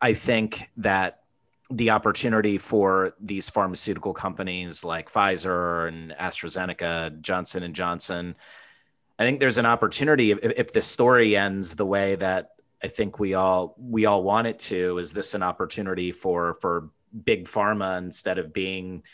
i 0.01 0.15
think 0.15 0.63
that 0.77 1.25
the 1.71 1.91
opportunity 1.91 2.59
for 2.59 3.15
these 3.21 3.49
pharmaceutical 3.49 4.13
companies 4.13 4.85
like 4.85 5.11
Pfizer 5.11 5.89
and 5.89 6.13
AstraZeneca, 6.13 7.21
Johnson 7.21 7.63
and 7.63 7.75
Johnson, 7.75 8.37
I 9.19 9.25
think 9.25 9.41
there's 9.41 9.59
an 9.59 9.67
opportunity 9.67 10.33
if, 10.33 10.39
if 10.43 10.73
the 10.73 10.83
story 10.83 11.37
ends 11.37 11.75
the 11.75 11.87
way 11.87 12.17
that 12.17 12.51
I 12.83 12.89
think 12.89 13.19
we 13.19 13.35
all 13.35 13.75
we 13.79 14.07
all 14.07 14.23
want 14.23 14.47
it 14.47 14.59
to. 14.61 14.99
Is 14.99 15.13
this 15.13 15.35
an 15.35 15.43
opportunity 15.43 16.13
for 16.13 16.59
for 16.61 16.91
big 17.25 17.47
pharma 17.47 17.99
instead 17.99 18.39
of 18.39 18.53
being, 18.53 19.05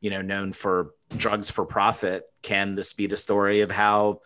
you 0.00 0.10
know, 0.10 0.22
known 0.22 0.52
for 0.52 0.92
drugs 1.16 1.50
for 1.50 1.64
profit? 1.64 2.24
Can 2.42 2.74
this 2.74 2.92
be 2.92 3.06
the 3.06 3.16
story 3.16 3.62
of 3.62 3.70
how 3.70 4.20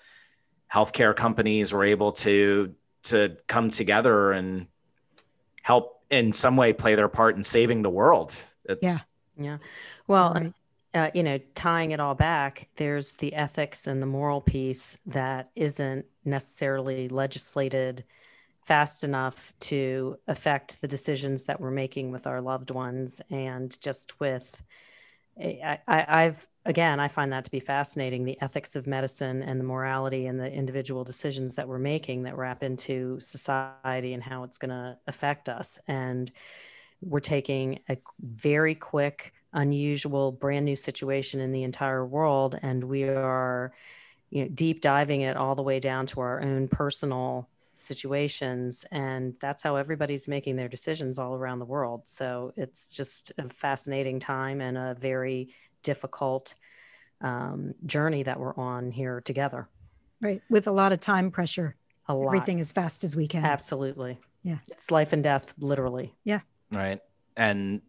healthcare 0.73 1.15
companies 1.15 1.73
were 1.73 1.85
able 1.85 2.13
to 2.13 2.75
to 3.03 3.37
come 3.47 3.71
together 3.71 4.33
and 4.33 4.67
help 5.63 6.03
in 6.11 6.33
some 6.33 6.57
way 6.57 6.73
play 6.73 6.95
their 6.95 7.09
part 7.09 7.37
in 7.37 7.43
saving 7.43 7.83
the 7.83 7.91
world. 7.91 8.35
It's, 8.65 8.83
yeah. 8.83 8.97
Yeah. 9.39 9.59
Well, 10.07 10.35
right. 10.35 10.53
Uh, 10.95 11.11
you 11.15 11.23
know, 11.23 11.39
tying 11.55 11.93
it 11.93 12.01
all 12.01 12.15
back, 12.15 12.69
there's 12.77 13.15
the 13.15 13.35
ethics 13.35 13.87
and 13.87 14.03
the 14.03 14.07
moral 14.07 14.41
piece 14.41 14.99
that 15.07 15.51
isn't 15.55 16.07
necessarily 16.25 17.09
legislated 17.09 18.05
fast 18.65 19.05
enough 19.05 19.53
to 19.61 20.17
affect 20.29 20.81
the 20.81 20.89
decisions 20.89 21.45
that 21.45 21.61
we're 21.61 21.71
making 21.71 22.11
with 22.11 22.27
our 22.27 22.41
loved 22.41 22.71
ones 22.71 23.21
and 23.31 23.81
just 23.81 24.21
with 24.21 24.63
I, 25.39 25.79
I, 25.89 26.25
I've 26.25 26.47
again, 26.65 27.01
I 27.01 27.09
find 27.09 27.33
that 27.33 27.45
to 27.45 27.51
be 27.51 27.61
fascinating 27.61 28.25
the 28.25 28.41
ethics 28.41 28.77
of 28.77 28.87
medicine 28.87 29.43
and 29.43 29.59
the 29.59 29.65
morality 29.65 30.27
and 30.27 30.39
the 30.39 30.51
individual 30.53 31.05
decisions 31.05 31.55
that 31.55 31.67
we're 31.67 31.79
making 31.79 32.25
that 32.25 32.37
wrap 32.37 32.63
into 32.63 33.19
society 33.21 34.13
and 34.13 34.23
how 34.23 34.45
it's 34.45 34.59
going 34.59 34.71
to 34.71 34.99
affect 35.07 35.49
us. 35.49 35.79
And 35.89 36.31
we're 37.01 37.21
taking 37.21 37.81
a 37.89 37.97
very 38.21 38.75
quick, 38.75 39.33
unusual, 39.53 40.33
brand 40.33 40.65
new 40.65 40.77
situation 40.77 41.41
in 41.41 41.53
the 41.53 41.63
entire 41.63 42.05
world, 42.05 42.59
and 42.63 42.85
we 42.85 43.05
are 43.05 43.73
you 44.31 44.45
know, 44.45 44.49
deep 44.49 44.81
diving 44.81 45.23
it 45.23 45.37
all 45.37 45.55
the 45.55 45.63
way 45.63 45.81
down 45.81 46.07
to 46.07 46.21
our 46.21 46.41
own 46.41 46.69
personal 46.69 47.49
situations 47.73 48.85
and 48.91 49.35
that's 49.41 49.63
how 49.63 49.77
everybody's 49.77 50.29
making 50.29 50.55
their 50.55 50.69
decisions 50.69 51.19
all 51.19 51.35
around 51.35 51.61
the 51.61 51.65
world 51.65 52.03
so 52.05 52.53
it's 52.57 52.89
just 52.91 53.33
a 53.39 53.49
fascinating 53.49 54.21
time 54.21 54.61
and 54.61 54.77
a 54.77 54.95
very 55.01 55.49
difficult 55.83 56.55
um, 57.21 57.75
journey 57.87 58.23
that 58.23 58.39
we're 58.39 58.57
on 58.57 58.91
here 58.91 59.21
together. 59.21 59.69
Right. 60.23 60.43
With 60.49 60.67
a 60.67 60.73
lot 60.73 60.93
of 60.93 61.01
time 61.01 61.31
pressure. 61.31 61.77
A 62.07 62.15
lot. 62.15 62.27
Everything 62.27 62.61
as 62.61 62.73
fast 62.73 63.05
as 63.05 63.15
we 63.15 63.27
can. 63.29 63.45
Absolutely. 63.45 64.19
Yeah. 64.43 64.59
It's 64.69 64.91
life 64.91 65.13
and 65.13 65.23
death, 65.23 65.53
literally. 65.59 66.15
Yeah. 66.25 66.41
Right. 66.73 67.01
And 67.37 67.83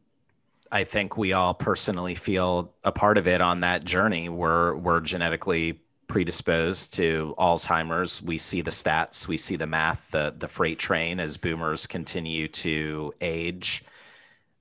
I 0.72 0.84
think 0.86 1.18
we 1.18 1.34
all 1.34 1.54
personally 1.54 2.16
feel 2.16 2.74
a 2.84 2.92
part 2.92 3.18
of 3.18 3.28
it 3.28 3.42
on 3.42 3.60
that 3.62 3.84
journey. 3.84 4.30
We're 4.30 4.76
we're 4.76 5.02
genetically 5.02 5.82
predisposed 6.08 6.94
to 6.94 7.36
Alzheimer's. 7.38 8.22
We 8.22 8.38
see 8.38 8.62
the 8.62 8.72
stats, 8.72 9.28
we 9.28 9.38
see 9.38 9.56
the 9.58 9.68
math, 9.68 10.12
the 10.12 10.34
the 10.38 10.48
freight 10.48 10.80
train 10.80 11.20
as 11.20 11.38
boomers 11.38 11.88
continue 11.88 12.48
to 12.50 13.14
age. 13.22 13.84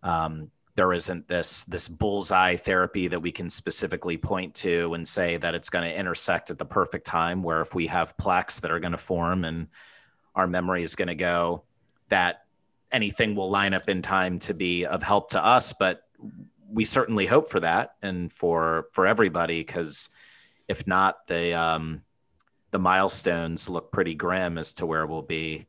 Um, 0.02 0.50
there 0.74 0.92
isn't 0.92 1.28
this 1.28 1.64
this 1.64 1.88
bullseye 1.88 2.56
therapy 2.56 3.08
that 3.08 3.20
we 3.20 3.30
can 3.30 3.50
specifically 3.50 4.16
point 4.16 4.54
to 4.56 4.94
and 4.94 5.06
say 5.06 5.36
that 5.36 5.54
it's 5.54 5.70
going 5.70 5.84
to 5.84 5.96
intersect 5.96 6.50
at 6.50 6.58
the 6.58 6.64
perfect 6.64 7.06
time 7.06 7.42
where 7.42 7.60
if 7.60 7.74
we 7.74 7.86
have 7.86 8.16
plaques 8.16 8.60
that 8.60 8.70
are 8.70 8.80
going 8.80 8.92
to 8.92 8.98
form 8.98 9.44
and 9.44 9.68
our 10.34 10.46
memory 10.46 10.82
is 10.82 10.96
going 10.96 11.08
to 11.08 11.14
go 11.14 11.64
that 12.08 12.44
anything 12.92 13.34
will 13.34 13.50
line 13.50 13.74
up 13.74 13.88
in 13.88 14.02
time 14.02 14.38
to 14.38 14.54
be 14.54 14.84
of 14.86 15.02
help 15.02 15.30
to 15.30 15.44
us 15.44 15.72
but 15.72 16.02
we 16.72 16.84
certainly 16.84 17.26
hope 17.26 17.48
for 17.48 17.60
that 17.60 17.94
and 18.02 18.32
for 18.32 18.88
for 18.92 19.06
everybody 19.06 19.60
because 19.60 20.10
if 20.68 20.86
not 20.86 21.26
the 21.26 21.52
um 21.52 22.02
the 22.70 22.78
milestones 22.78 23.68
look 23.68 23.90
pretty 23.90 24.14
grim 24.14 24.58
as 24.58 24.72
to 24.74 24.86
where 24.86 25.06
we'll 25.06 25.22
be 25.22 25.66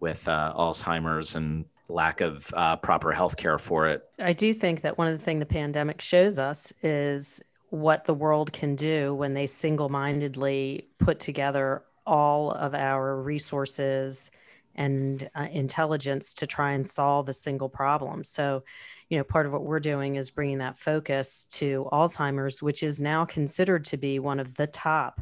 with 0.00 0.28
uh, 0.28 0.52
alzheimer's 0.56 1.34
and 1.34 1.64
lack 1.88 2.20
of 2.20 2.52
uh, 2.54 2.76
proper 2.76 3.12
health 3.12 3.36
care 3.36 3.58
for 3.58 3.88
it. 3.88 4.04
I 4.18 4.32
do 4.32 4.52
think 4.52 4.82
that 4.82 4.98
one 4.98 5.08
of 5.08 5.18
the 5.18 5.24
things 5.24 5.40
the 5.40 5.46
pandemic 5.46 6.00
shows 6.00 6.38
us 6.38 6.72
is 6.82 7.42
what 7.70 8.04
the 8.04 8.14
world 8.14 8.52
can 8.52 8.74
do 8.74 9.14
when 9.14 9.34
they 9.34 9.46
single 9.46 9.88
mindedly 9.88 10.88
put 10.98 11.20
together 11.20 11.82
all 12.06 12.52
of 12.52 12.74
our 12.74 13.20
resources 13.20 14.30
and 14.76 15.28
uh, 15.34 15.48
intelligence 15.50 16.34
to 16.34 16.46
try 16.46 16.72
and 16.72 16.86
solve 16.86 17.28
a 17.28 17.34
single 17.34 17.68
problem. 17.68 18.22
So, 18.22 18.62
you 19.08 19.18
know, 19.18 19.24
part 19.24 19.46
of 19.46 19.52
what 19.52 19.64
we're 19.64 19.80
doing 19.80 20.16
is 20.16 20.30
bringing 20.30 20.58
that 20.58 20.78
focus 20.78 21.46
to 21.52 21.88
Alzheimer's, 21.92 22.62
which 22.62 22.82
is 22.82 23.00
now 23.00 23.24
considered 23.24 23.86
to 23.86 23.96
be 23.96 24.18
one 24.18 24.38
of 24.38 24.54
the 24.54 24.66
top 24.66 25.20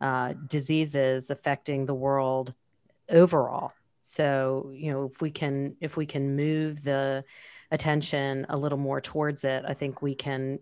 uh, 0.00 0.34
diseases 0.46 1.30
affecting 1.30 1.84
the 1.84 1.94
world 1.94 2.54
overall. 3.08 3.72
So, 4.00 4.72
you 4.74 4.90
know, 4.92 5.10
if 5.12 5.20
we 5.20 5.30
can 5.30 5.76
if 5.80 5.96
we 5.96 6.06
can 6.06 6.34
move 6.34 6.82
the 6.82 7.24
attention 7.70 8.46
a 8.48 8.56
little 8.56 8.78
more 8.78 9.00
towards 9.00 9.44
it, 9.44 9.64
I 9.66 9.74
think 9.74 10.00
we 10.00 10.14
can 10.14 10.60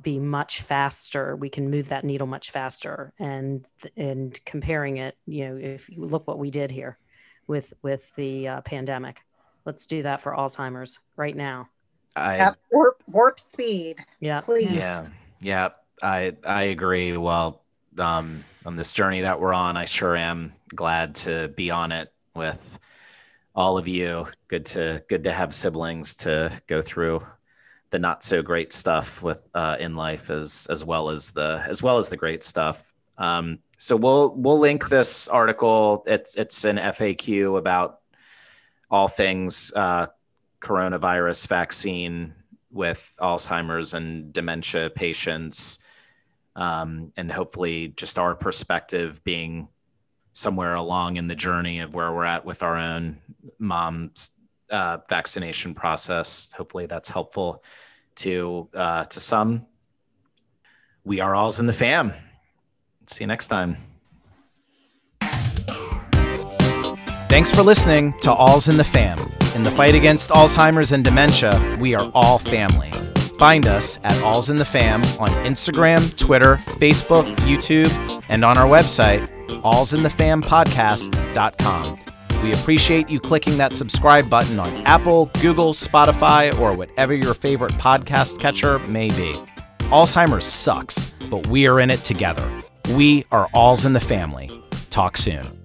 be 0.00 0.18
much 0.18 0.62
faster. 0.62 1.34
We 1.34 1.48
can 1.48 1.70
move 1.70 1.88
that 1.88 2.04
needle 2.04 2.26
much 2.26 2.50
faster. 2.50 3.12
And 3.18 3.66
and 3.96 4.38
comparing 4.44 4.98
it, 4.98 5.16
you 5.26 5.48
know, 5.48 5.56
if 5.56 5.88
you 5.88 6.02
look 6.02 6.28
what 6.28 6.38
we 6.38 6.50
did 6.50 6.70
here 6.70 6.98
with 7.46 7.72
with 7.82 8.14
the 8.16 8.48
uh, 8.48 8.60
pandemic, 8.62 9.20
let's 9.64 9.86
do 9.86 10.02
that 10.02 10.20
for 10.20 10.32
Alzheimer's 10.32 10.98
right 11.16 11.36
now. 11.36 11.68
I 12.16 12.52
warp 12.70 13.02
warp 13.10 13.40
speed. 13.40 14.04
Yeah, 14.20 14.40
please. 14.40 14.72
Yeah, 14.72 15.08
yeah. 15.40 15.70
I 16.02 16.36
I 16.44 16.64
agree. 16.64 17.16
Well, 17.16 17.62
um, 17.98 18.44
on 18.64 18.76
this 18.76 18.92
journey 18.92 19.22
that 19.22 19.40
we're 19.40 19.52
on, 19.52 19.76
I 19.76 19.84
sure 19.84 20.16
am 20.16 20.52
glad 20.74 21.14
to 21.16 21.48
be 21.48 21.70
on 21.70 21.92
it 21.92 22.12
with 22.34 22.78
all 23.54 23.78
of 23.78 23.88
you. 23.88 24.26
Good 24.48 24.66
to 24.66 25.02
good 25.08 25.24
to 25.24 25.32
have 25.32 25.54
siblings 25.54 26.14
to 26.16 26.52
go 26.66 26.82
through 26.82 27.24
the 27.90 27.98
not 27.98 28.24
so 28.24 28.42
great 28.42 28.72
stuff 28.72 29.22
with 29.22 29.48
uh, 29.54 29.76
in 29.78 29.96
life 29.96 30.30
as 30.30 30.66
as 30.70 30.84
well 30.84 31.10
as 31.10 31.30
the 31.30 31.62
as 31.66 31.82
well 31.82 31.98
as 31.98 32.08
the 32.08 32.16
great 32.16 32.42
stuff. 32.42 32.93
Um, 33.18 33.60
so 33.78 33.96
we'll 33.96 34.34
we'll 34.34 34.58
link 34.58 34.88
this 34.88 35.28
article. 35.28 36.04
It's 36.06 36.36
it's 36.36 36.64
an 36.64 36.76
FAQ 36.76 37.58
about 37.58 38.00
all 38.90 39.08
things 39.08 39.72
uh, 39.74 40.06
coronavirus 40.60 41.48
vaccine 41.48 42.34
with 42.70 43.14
Alzheimer's 43.20 43.94
and 43.94 44.32
dementia 44.32 44.90
patients, 44.90 45.78
um, 46.56 47.12
and 47.16 47.30
hopefully 47.30 47.88
just 47.96 48.18
our 48.18 48.34
perspective 48.34 49.22
being 49.24 49.68
somewhere 50.32 50.74
along 50.74 51.16
in 51.16 51.28
the 51.28 51.34
journey 51.34 51.78
of 51.78 51.94
where 51.94 52.12
we're 52.12 52.24
at 52.24 52.44
with 52.44 52.62
our 52.62 52.76
own 52.76 53.18
mom's 53.58 54.32
uh, 54.70 54.98
vaccination 55.08 55.74
process. 55.74 56.52
Hopefully, 56.56 56.86
that's 56.86 57.08
helpful 57.08 57.62
to 58.16 58.68
uh, 58.74 59.04
to 59.04 59.20
some. 59.20 59.66
We 61.04 61.20
are 61.20 61.32
Alz 61.32 61.60
in 61.60 61.66
the 61.66 61.72
fam. 61.72 62.12
See 63.06 63.24
you 63.24 63.28
next 63.28 63.48
time. 63.48 63.76
Thanks 67.28 67.52
for 67.52 67.62
listening 67.62 68.12
to 68.20 68.30
Alz 68.30 68.68
in 68.68 68.76
the 68.76 68.84
Fam. 68.84 69.18
In 69.56 69.64
the 69.64 69.70
fight 69.70 69.94
against 69.94 70.30
Alzheimer's 70.30 70.92
and 70.92 71.04
dementia, 71.04 71.78
we 71.80 71.94
are 71.94 72.10
all 72.14 72.38
family. 72.38 72.90
Find 73.38 73.66
us 73.66 73.98
at 74.04 74.12
Alz 74.22 74.50
in 74.50 74.56
the 74.56 74.64
Fam 74.64 75.02
on 75.18 75.30
Instagram, 75.44 76.16
Twitter, 76.16 76.56
Facebook, 76.78 77.24
YouTube, 77.38 77.90
and 78.28 78.44
on 78.44 78.56
our 78.56 78.68
website, 78.68 79.26
alzinthefampodcast.com. 79.48 81.98
We 82.44 82.52
appreciate 82.52 83.10
you 83.10 83.18
clicking 83.20 83.56
that 83.56 83.74
subscribe 83.74 84.30
button 84.30 84.60
on 84.60 84.72
Apple, 84.86 85.26
Google, 85.40 85.72
Spotify, 85.72 86.56
or 86.60 86.76
whatever 86.76 87.14
your 87.14 87.34
favorite 87.34 87.72
podcast 87.72 88.38
catcher 88.38 88.78
may 88.80 89.08
be. 89.08 89.34
Alzheimer's 89.90 90.44
sucks, 90.44 91.04
but 91.30 91.46
we 91.48 91.66
are 91.66 91.80
in 91.80 91.90
it 91.90 92.04
together. 92.04 92.46
We 92.90 93.24
are 93.32 93.48
Alz 93.54 93.86
in 93.86 93.94
the 93.94 94.00
Family. 94.00 94.50
Talk 94.90 95.16
soon. 95.16 95.63